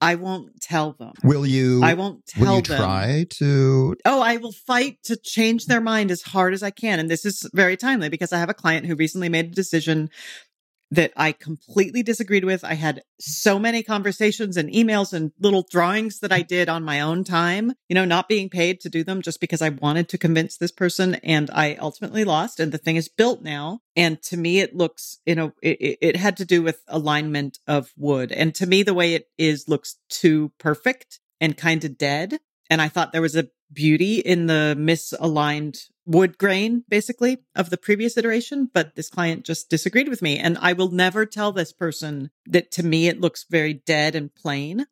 [0.00, 1.12] I won't tell them.
[1.24, 1.82] Will you?
[1.82, 2.78] I won't tell will you them.
[2.78, 3.96] try to?
[4.04, 6.98] Oh, I will fight to change their mind as hard as I can.
[6.98, 10.10] And this is very timely because I have a client who recently made a decision
[10.90, 12.64] that I completely disagreed with.
[12.64, 17.00] I had so many conversations and emails and little drawings that I did on my
[17.00, 20.18] own time, you know, not being paid to do them just because I wanted to
[20.18, 21.16] convince this person.
[21.16, 22.60] And I ultimately lost.
[22.60, 23.80] And the thing is built now.
[23.96, 27.92] And to me, it looks, you know, it, it had to do with alignment of
[27.96, 28.30] wood.
[28.30, 32.38] And to me, the way it is looks too perfect and kind of dead.
[32.70, 37.76] And I thought there was a beauty in the misaligned wood grain, basically, of the
[37.76, 38.70] previous iteration.
[38.72, 40.38] But this client just disagreed with me.
[40.38, 44.34] And I will never tell this person that to me it looks very dead and
[44.34, 44.86] plain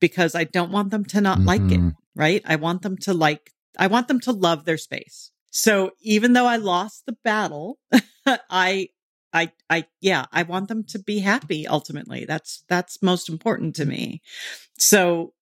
[0.00, 1.94] because I don't want them to not like it, Mhm.
[2.14, 2.42] right?
[2.44, 5.30] I want them to like, I want them to love their space.
[5.50, 7.78] So even though I lost the battle,
[8.26, 8.90] I,
[9.32, 12.24] I, I, yeah, I want them to be happy ultimately.
[12.26, 14.20] That's, that's most important to me.
[14.78, 15.32] So,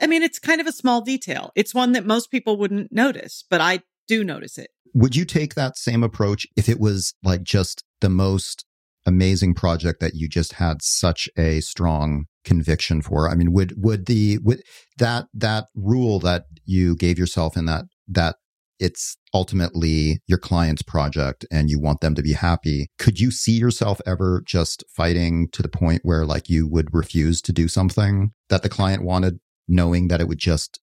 [0.00, 1.52] I mean, it's kind of a small detail.
[1.54, 4.70] It's one that most people wouldn't notice, but I do notice it.
[4.94, 8.64] Would you take that same approach if it was like just the most
[9.04, 13.28] amazing project that you just had such a strong conviction for?
[13.28, 14.62] I mean, would would the would
[14.98, 18.36] that that rule that you gave yourself in that that
[18.78, 22.88] it's ultimately your client's project and you want them to be happy.
[22.98, 27.40] Could you see yourself ever just fighting to the point where like you would refuse
[27.42, 30.80] to do something that the client wanted, knowing that it would just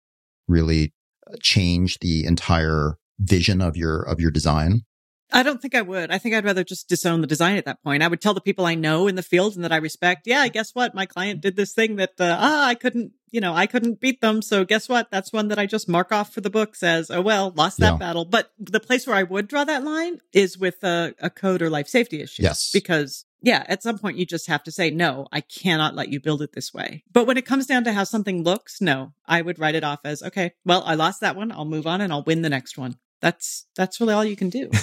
[0.48, 0.94] really
[1.42, 4.82] change the entire vision of your of your design?
[5.34, 6.12] I don't think I would.
[6.12, 8.04] I think I'd rather just disown the design at that point.
[8.04, 10.46] I would tell the people I know in the field and that I respect, yeah,
[10.50, 10.94] guess what?
[10.94, 14.20] My client did this thing that, uh, ah, I couldn't, you know, I couldn't beat
[14.20, 14.42] them.
[14.42, 15.10] So guess what?
[15.10, 17.94] That's one that I just mark off for the book as, oh, well, lost that
[17.94, 17.98] Yeah.
[17.98, 18.26] battle.
[18.26, 21.70] But the place where I would draw that line is with a, a code or
[21.70, 22.44] life safety issue.
[22.44, 22.70] Yes.
[22.74, 26.20] Because yeah, at some point you just have to say, no, I cannot let you
[26.20, 27.06] build it this way.
[27.12, 30.02] But when it comes down to how something looks, no, I would write it off
[30.04, 31.54] as, okay, well, I lost that one.
[31.54, 32.98] I'll move on and I'll win the next one.
[33.22, 34.70] That's, that's really all you can do.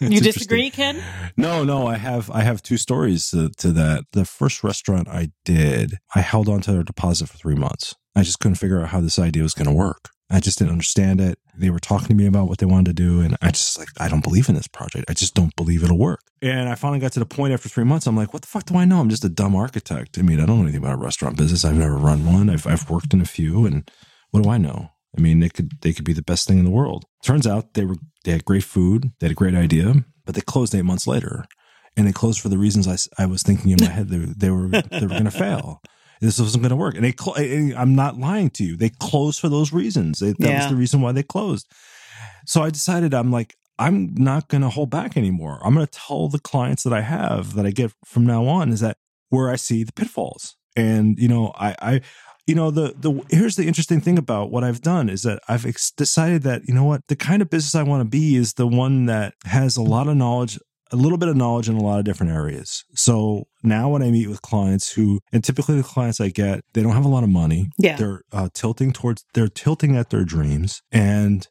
[0.00, 1.02] You disagree, Ken?
[1.36, 4.04] No, no, I have I have two stories to, to that.
[4.12, 7.94] The first restaurant I did, I held on to their deposit for three months.
[8.16, 10.08] I just couldn't figure out how this idea was going to work.
[10.30, 11.38] I just didn't understand it.
[11.56, 13.88] They were talking to me about what they wanted to do, and I just like
[13.98, 15.10] I don't believe in this project.
[15.10, 16.22] I just don't believe it'll work.
[16.40, 18.06] And I finally got to the point after three months.
[18.06, 19.00] I'm like, what the fuck do I know?
[19.00, 20.18] I'm just a dumb architect.
[20.18, 21.64] I mean, I don't know anything about a restaurant business.
[21.64, 22.48] I've never run one.
[22.48, 23.90] I've I've worked in a few, and
[24.30, 24.92] what do I know?
[25.16, 27.04] I mean, they could they could be the best thing in the world.
[27.24, 30.40] Turns out they were they had great food, they had a great idea, but they
[30.40, 31.44] closed eight months later,
[31.96, 34.50] and they closed for the reasons I, I was thinking in my head they, they
[34.50, 35.80] were they were going to fail.
[36.20, 37.14] This wasn't going to work, and they.
[37.18, 38.76] Cl- and I'm not lying to you.
[38.76, 40.18] They closed for those reasons.
[40.18, 41.66] They, that was the reason why they closed.
[42.46, 45.58] So I decided I'm like I'm not going to hold back anymore.
[45.64, 48.70] I'm going to tell the clients that I have that I get from now on
[48.70, 48.98] is that
[49.30, 52.00] where I see the pitfalls, and you know I I
[52.50, 55.64] you know the the here's the interesting thing about what I've done is that I've
[55.64, 58.54] ex- decided that you know what the kind of business I want to be is
[58.54, 60.58] the one that has a lot of knowledge
[60.90, 62.84] a little bit of knowledge in a lot of different areas.
[62.96, 66.82] So now when I meet with clients who and typically the clients I get they
[66.82, 67.70] don't have a lot of money.
[67.78, 67.96] Yeah.
[67.96, 71.46] They're uh, tilting towards they're tilting at their dreams and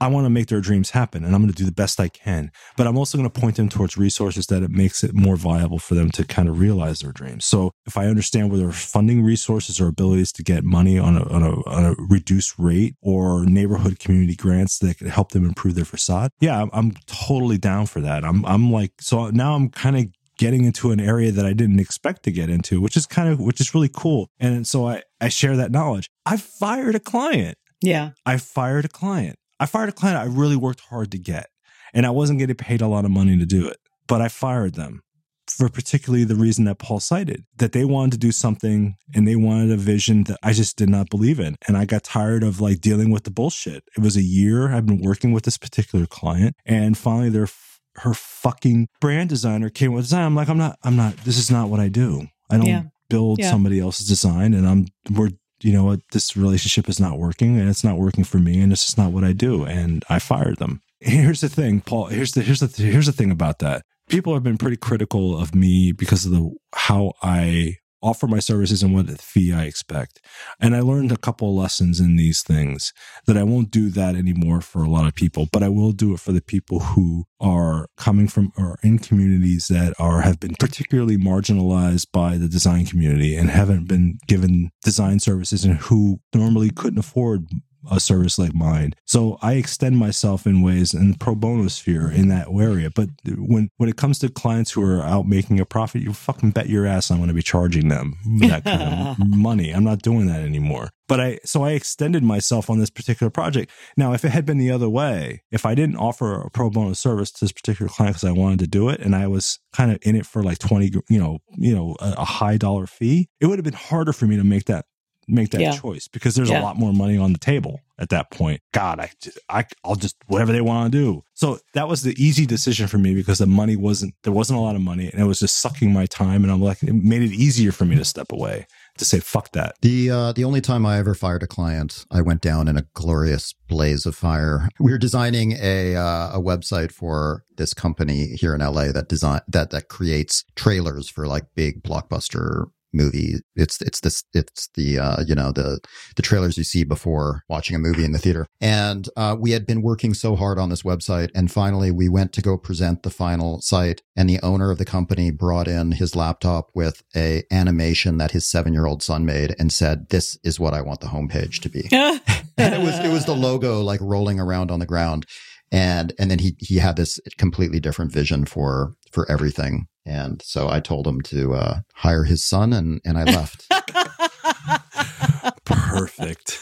[0.00, 2.08] I want to make their dreams happen and I'm going to do the best I
[2.08, 2.50] can.
[2.76, 5.78] But I'm also going to point them towards resources that it makes it more viable
[5.78, 7.44] for them to kind of realize their dreams.
[7.44, 11.22] So if I understand where their funding resources or abilities to get money on a,
[11.28, 15.74] on a, on a reduced rate or neighborhood community grants that could help them improve
[15.74, 18.24] their facade, yeah, I'm, I'm totally down for that.
[18.24, 20.06] I'm, I'm like, so now I'm kind of
[20.38, 23.38] getting into an area that I didn't expect to get into, which is kind of,
[23.38, 24.30] which is really cool.
[24.38, 26.08] And so I, I share that knowledge.
[26.24, 27.58] I fired a client.
[27.82, 28.12] Yeah.
[28.24, 29.36] I fired a client.
[29.60, 31.46] I fired a client I really worked hard to get,
[31.94, 33.76] and I wasn't getting paid a lot of money to do it,
[34.08, 35.02] but I fired them
[35.46, 39.34] for particularly the reason that Paul cited that they wanted to do something and they
[39.36, 41.56] wanted a vision that I just did not believe in.
[41.66, 43.82] And I got tired of like dealing with the bullshit.
[43.96, 47.48] It was a year I've been working with this particular client, and finally their
[47.96, 50.24] her fucking brand designer came with design.
[50.24, 52.28] I'm like, I'm not, I'm not, this is not what I do.
[52.48, 52.82] I don't Yeah.
[53.10, 53.50] build Yeah.
[53.50, 55.30] somebody else's design and I'm we're
[55.62, 58.72] you know what, this relationship is not working and it's not working for me and
[58.72, 59.64] it's just not what I do.
[59.64, 60.82] And I fired them.
[61.00, 62.06] Here's the thing, Paul.
[62.06, 63.82] Here's the here's the here's the thing about that.
[64.08, 68.82] People have been pretty critical of me because of the how I offer my services
[68.82, 70.20] and what fee I expect.
[70.60, 72.92] And I learned a couple lessons in these things
[73.26, 76.14] that I won't do that anymore for a lot of people, but I will do
[76.14, 80.54] it for the people who are coming from or in communities that are have been
[80.58, 86.70] particularly marginalized by the design community and haven't been given design services and who normally
[86.70, 87.48] couldn't afford
[87.90, 88.94] a service like mine.
[89.06, 92.90] So I extend myself in ways in pro bono sphere in that area.
[92.90, 96.50] But when when it comes to clients who are out making a profit, you fucking
[96.50, 99.70] bet your ass I'm going to be charging them that kind of money.
[99.70, 100.90] I'm not doing that anymore.
[101.10, 103.72] But I so I extended myself on this particular project.
[103.96, 106.92] Now, if it had been the other way, if I didn't offer a pro bono
[106.92, 109.90] service to this particular client because I wanted to do it, and I was kind
[109.90, 113.28] of in it for like twenty, you know, you know, a, a high dollar fee,
[113.40, 114.84] it would have been harder for me to make that
[115.28, 115.76] make that Yeah.
[115.76, 116.60] choice because there's Yeah.
[116.60, 118.60] a lot more money on the table at that point.
[118.72, 119.10] God, I,
[119.48, 121.22] I, I'll just whatever they want to do.
[121.34, 124.62] So that was the easy decision for me because the money wasn't there wasn't a
[124.62, 126.42] lot of money and it was just sucking my time.
[126.42, 128.66] And I'm like, it made it easier for me to step away
[128.98, 129.76] to say fuck that.
[129.82, 132.86] The uh, the only time I ever fired a client, I went down in a
[132.94, 134.68] glorious blaze of fire.
[134.78, 139.40] We were designing a uh, a website for this company here in LA that design
[139.48, 143.36] that that creates trailers for like big blockbuster movie.
[143.56, 145.80] It's it's this it's the uh, you know the
[146.16, 148.46] the trailers you see before watching a movie in the theater.
[148.60, 152.32] And uh, we had been working so hard on this website, and finally we went
[152.34, 156.16] to go present the final site, and the owner of the company brought in his
[156.16, 160.60] laptop with a animation that his seven year old son made, and said, "This is
[160.60, 161.88] what I want the homepage to be."
[162.58, 165.26] and it was it was the logo like rolling around on the ground
[165.72, 170.68] and and then he he had this completely different vision for for everything and so
[170.68, 173.66] i told him to uh hire his son and and i left
[175.64, 176.58] Perfect.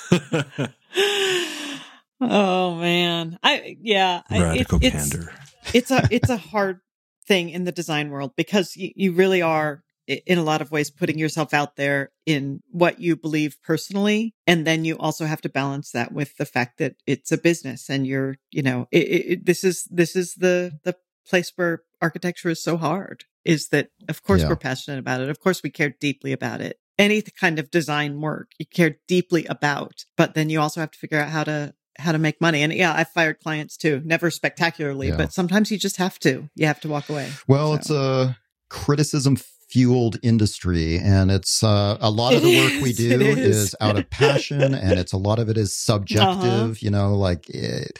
[2.20, 5.32] oh man, I yeah, I, it- Radical it's, candor.
[5.74, 6.80] it's a it's a hard
[7.26, 10.70] thing in the design world because you, you really are i- in a lot of
[10.70, 15.40] ways putting yourself out there in what you believe personally and then you also have
[15.42, 18.98] to balance that with the fact that it's a business and you're you know it,
[18.98, 20.96] it, this is this is the the
[21.28, 24.48] place where architecture is so hard is that of course Yeah.
[24.48, 25.28] we're passionate about it.
[25.28, 26.78] Of course we care deeply about it.
[26.98, 30.98] Any kind of design work you care deeply about but then you also have to
[30.98, 32.62] figure out how to how to make money.
[32.62, 35.16] And yeah i've fired clients too never spectacularly Yeah.
[35.18, 36.48] but sometimes you just have to.
[36.54, 37.30] You have to walk away.
[37.46, 38.38] Well So- it's a
[38.70, 39.36] criticism
[39.68, 43.56] fueled industry and it's uh, a lot of the work we do is.
[43.56, 47.48] is out of passion and it's a lot of it is subjective you know like
[47.50, 47.98] it,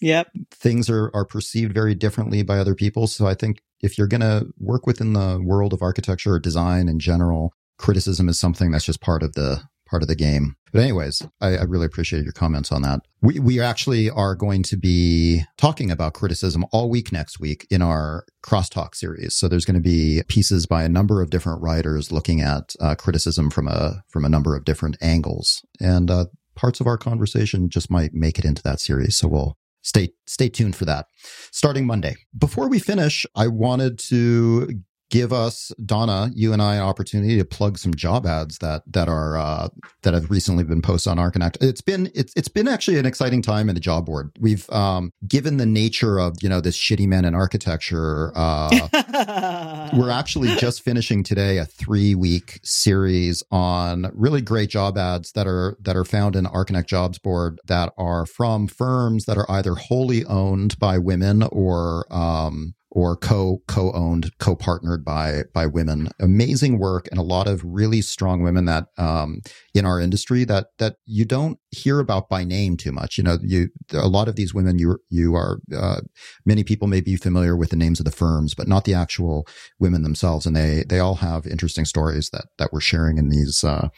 [0.00, 3.06] yep things are are perceived very differently by other people.
[3.06, 6.88] So I think if you're going to work within the world of architecture or design
[6.88, 10.56] in general, criticism is something that's just part of the part of the game.
[10.72, 13.00] But anyways, I, I really appreciate your comments on that.
[13.22, 17.82] We we actually are going to be talking about criticism all week next week in
[17.82, 19.34] our crosstalk series.
[19.34, 22.94] So there's going to be pieces by a number of different writers looking at uh,
[22.94, 27.70] criticism from a from a number of different angles, and uh, parts of our conversation
[27.70, 29.16] just might make it into that series.
[29.16, 31.06] So we'll stay stay tuned for that
[31.52, 34.68] starting monday before we finish i wanted to
[35.10, 39.08] give us donna you and i an opportunity to plug some job ads that that
[39.08, 39.68] are uh,
[40.02, 43.42] that have recently been posted on archinect it's been it's, it's been actually an exciting
[43.42, 44.30] time in the job board.
[44.38, 50.10] We've um, given the nature of you know this shitty man in architecture uh, we're
[50.10, 55.76] actually just finishing today a three week series on really great job ads that are
[55.80, 60.24] that are found in Archinect Jobs Board that are from firms that are either wholly
[60.24, 66.08] owned by women or um, or co co owned co partnered by by women.
[66.20, 69.40] Amazing work and a lot of really strong women that um,
[69.74, 73.18] in our industry that that you don't hear about by name too much.
[73.18, 76.00] You know, you a lot of these women you you are uh,
[76.46, 79.46] many people may be familiar with the names of the firms, but not the actual
[79.78, 80.46] women themselves.
[80.46, 83.88] And they they all have interesting stories that that we're sharing in these uh,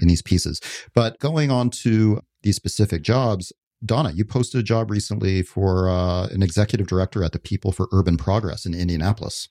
[0.00, 0.60] in these pieces.
[0.94, 3.52] But going on to these specific jobs.
[3.84, 7.88] Donna, you posted a job recently for uh, an executive director at the People for
[7.92, 9.48] Urban Progress in Indianapolis.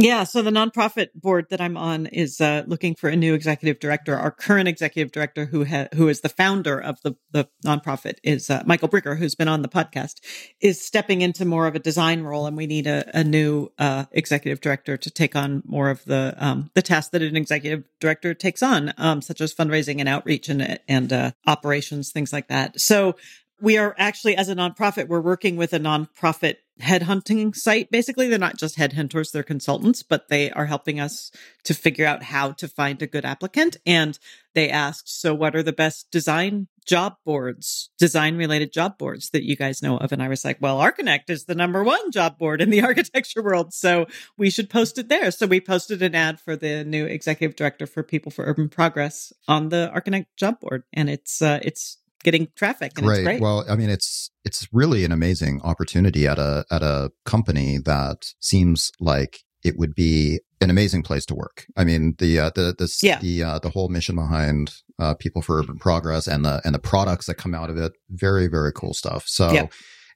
[0.00, 3.80] Yeah, so the nonprofit board that I'm on is uh, looking for a new executive
[3.80, 4.16] director.
[4.16, 8.48] Our current executive director, who ha- who is the founder of the the nonprofit, is
[8.48, 10.20] uh, Michael Bricker, who's been on the podcast,
[10.58, 14.06] is stepping into more of a design role, and we need a, a new uh,
[14.12, 18.32] executive director to take on more of the um, the tasks that an executive director
[18.32, 22.80] takes on, um, such as fundraising and outreach and and uh, operations, things like that.
[22.80, 23.16] So
[23.60, 27.90] we are actually, as a nonprofit, we're working with a nonprofit headhunting site.
[27.90, 31.30] Basically, they're not just headhunters, they're consultants, but they are helping us
[31.64, 33.76] to figure out how to find a good applicant.
[33.86, 34.18] And
[34.54, 39.44] they asked, so what are the best design job boards, design related job boards that
[39.44, 40.12] you guys know of?
[40.12, 43.42] And I was like, well, Archinect is the number one job board in the architecture
[43.42, 43.72] world.
[43.74, 44.06] So
[44.36, 45.30] we should post it there.
[45.30, 49.32] So we posted an ad for the new executive director for People for Urban Progress
[49.46, 50.84] on the Archinect job board.
[50.92, 53.40] And it's, uh, it's, getting traffic and it's great.
[53.40, 58.26] Well, I mean, it's it's really an amazing opportunity at a at a company that
[58.40, 61.66] seems like it would be an amazing place to work.
[61.76, 63.18] I mean, the uh, the the Yeah.
[63.20, 66.78] the uh, the whole mission behind uh, People for Urban Progress and the and the
[66.78, 69.24] products that come out of it, very very cool stuff.
[69.26, 69.72] So, Yep.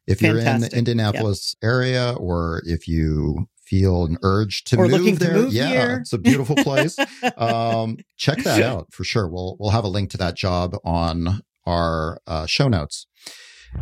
[0.07, 4.93] if you're in the Indianapolis area, or if you feel an urge to Or move
[4.93, 5.99] looking to there, move yeah, here.
[6.03, 6.99] it's a beautiful place.
[7.39, 9.27] um, check that out for sure.
[9.29, 13.07] We'll we'll have a link to that job on our uh, show notes,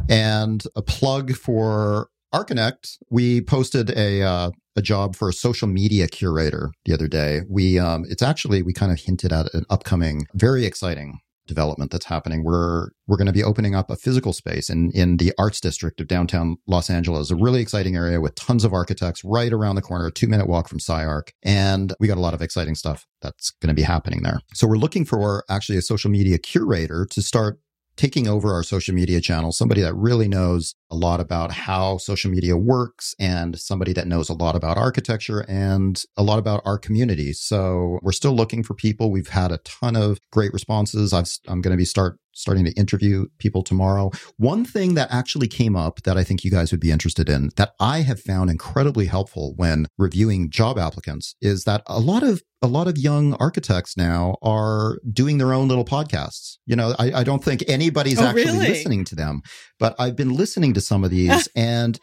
[0.08, 2.96] and a plug for Archinect.
[3.10, 7.42] We posted a uh, a job for a social media curator the other day.
[7.48, 12.06] We um, it's actually we kind of hinted at an upcoming, very exciting development that's
[12.06, 12.44] happening.
[12.44, 16.00] We're we're going to be opening up a physical space in in the arts district
[16.00, 19.82] of downtown Los Angeles, a really exciting area with tons of architects right around the
[19.82, 23.06] corner, a two minute walk from SCI-Arc, and we got a lot of exciting stuff
[23.20, 24.40] that's going to be happening there.
[24.54, 27.58] So we're looking for actually a social media curator to start
[27.96, 32.30] taking over our social media channel, somebody that really knows a lot about how social
[32.30, 36.78] media works and somebody that knows a lot about architecture and a lot about our
[36.78, 37.32] community.
[37.32, 39.10] So we're still looking for people.
[39.10, 41.12] We've had a ton of great responses.
[41.12, 44.10] I've, I'm going to be start starting to interview people tomorrow.
[44.36, 47.50] One thing that actually came up that I think you guys would be interested in
[47.56, 52.42] that I have found incredibly helpful when reviewing job applicants is that a lot of
[52.64, 56.58] a lot of young architects now are doing their own little podcasts.
[56.64, 58.68] You know, I, I don't think anybody's Oh, actually really?
[58.68, 59.42] listening to them,
[59.80, 61.98] but I've been listening to some of these and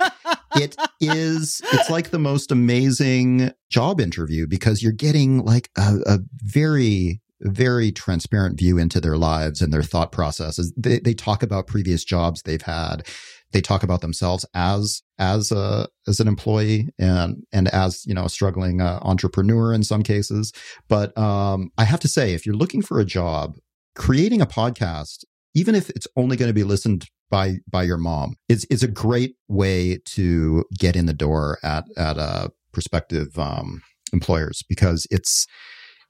[0.56, 6.20] it is it's like the most amazing job interview because you're getting like a, a
[6.44, 10.74] very very transparent view into their lives and their thought processes.
[10.76, 13.08] They, they talk about previous jobs they've had.
[13.52, 18.26] They talk about themselves as as a as an employee and and as you know
[18.26, 20.54] a struggling uh, entrepreneur in some cases.
[20.88, 23.56] But um i have to say if you're looking for a job
[23.96, 25.26] creating a podcast
[25.56, 28.88] even if it's only going to be listened by by your mom is is a
[28.88, 33.82] great way to get in the door at at uh prospective um
[34.14, 35.46] employers because it's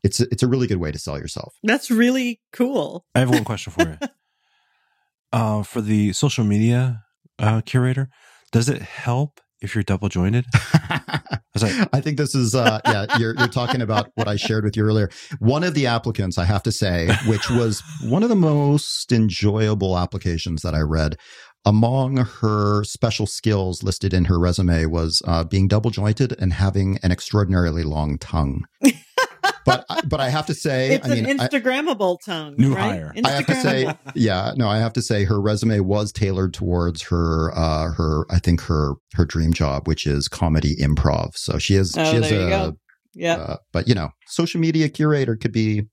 [0.04, 3.06] it's a, it's a really good way to sell yourself That's really cool.
[3.16, 3.98] I have one question for you.
[5.34, 7.04] uh, for the social media
[7.38, 8.10] uh, curator,
[8.52, 10.46] does it help if you're double jointed?
[11.54, 14.64] was like- I think this is uh yeah, you're you're talking about what I shared
[14.64, 15.10] with you earlier.
[15.40, 19.98] One of the applicants, I have to say, which was one of the most enjoyable
[19.98, 21.18] applications that I read.
[21.66, 26.98] Among her special skills listed in her resume was uh, being double jointed and having
[27.04, 28.64] an extraordinarily long tongue.
[29.66, 32.56] but but I have to say, It's I mean, an I, Instagrammable tongue.
[32.58, 32.92] New right?
[33.00, 33.14] hire.
[33.24, 37.02] I have to say, yeah, no, I have to say her resume was tailored towards
[37.04, 41.36] her, uh, her, I think her, her dream job, which is comedy improv.
[41.36, 42.76] So she is, Oh, she is a,
[43.14, 43.36] yeah.
[43.38, 45.84] uh, but you know, social media curator could be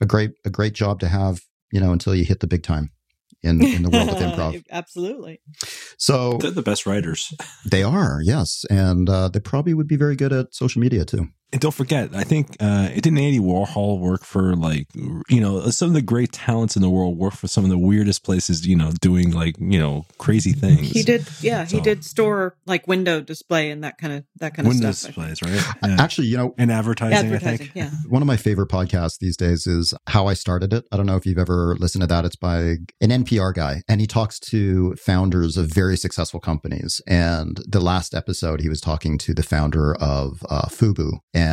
[0.00, 1.40] a great, a great job to have,
[1.72, 2.90] you know, until you hit the big time
[3.42, 4.62] in, in the world of improv.
[4.70, 5.40] Absolutely.
[5.98, 7.32] So They're the best writers.
[7.70, 8.64] they are, yes.
[8.70, 11.28] And, uh, they probably would be very good at social media too.
[11.54, 14.88] And don't forget, I think uh, it didn't Andy Warhol work for like
[15.28, 17.78] you know some of the great talents in the world work for some of the
[17.78, 18.66] weirdest places.
[18.66, 20.90] You know, doing like you know crazy things.
[20.90, 21.24] He did.
[21.40, 24.90] Yeah, he did store like window display and that kind of that kind of window
[24.90, 25.14] stuff.
[25.14, 25.64] displays, right?
[25.84, 25.96] Yeah.
[26.00, 27.58] Actually, you know, and advertising, I Advertising.
[27.58, 27.70] think.
[27.76, 27.90] Yeah.
[28.08, 30.86] One of my favorite podcasts these days is How I Started It.
[30.90, 32.24] I don't know if you've ever listened to that.
[32.24, 32.58] It's by
[33.00, 37.00] an NPR guy, and he talks to founders of very successful companies.
[37.06, 41.43] And the last episode, he was talking to the founder of uh, Fubu, and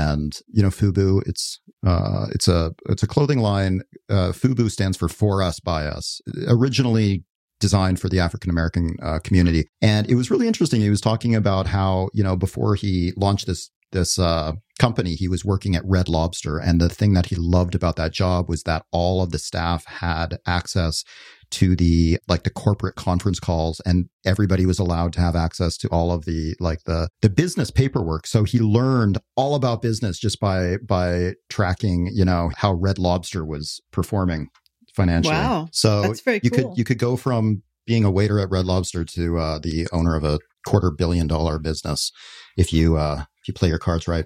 [0.47, 1.21] you know, Fubu.
[1.27, 3.81] It's uh, it's a it's a clothing line.
[4.09, 6.21] Uh, Fubu stands for For Us by Us.
[6.47, 7.23] Originally
[7.61, 10.81] designed for the African American uh, community, and it was really interesting.
[10.81, 15.27] He was talking about how you know before he launched this this uh, company, he
[15.27, 18.63] was working at Red Lobster, and the thing that he loved about that job was
[18.63, 21.03] that all of the staff had access
[21.51, 25.87] to the like the corporate conference calls and everybody was allowed to have access to
[25.89, 28.25] all of the like the the business paperwork.
[28.25, 33.45] So he learned all about business just by by tracking you know how red lobster
[33.45, 34.47] was performing
[34.95, 35.69] financially Wow.
[35.71, 36.69] so That's very you cool.
[36.69, 40.15] could you could go from being a waiter at red lobster to uh, the owner
[40.15, 42.11] of a quarter billion dollar business
[42.57, 44.25] if you uh if you play your cards right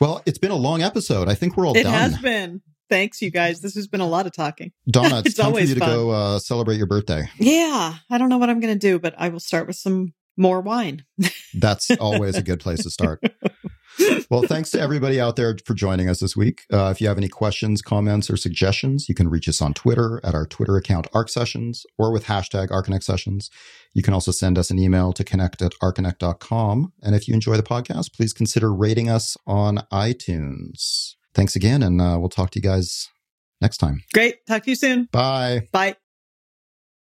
[0.00, 2.62] well it's been a long episode i think we're all It done has been.
[2.88, 3.62] Thanks, you guys.
[3.62, 4.70] This has been a lot of talking.
[4.88, 5.88] donna it's, It's time for always you to fun.
[5.90, 9.12] go uh, celebrate your birthday Yeah, I don't know what I'm going to do, but
[9.18, 11.04] I will start with some more wine.
[11.54, 13.20] That's always a good place to start.
[14.30, 16.62] Well, thanks to everybody out there for joining us this week.
[16.72, 20.20] Uh, if you have any questions, comments, or suggestions, you can reach us on Twitter
[20.24, 23.50] at our Twitter account, Arc Sessions, or with hashtag Archinect Sessions.
[23.94, 26.92] You can also send us an email to connect at archinect.com.
[27.02, 31.14] And if you enjoy the podcast, please consider rating us on iTunes.
[31.34, 33.08] Thanks again, and uh, we'll talk to you guys
[33.60, 34.02] next time.
[34.12, 34.44] Great.
[34.46, 35.08] Talk to you soon.
[35.12, 35.68] Bye.
[35.72, 35.96] Bye.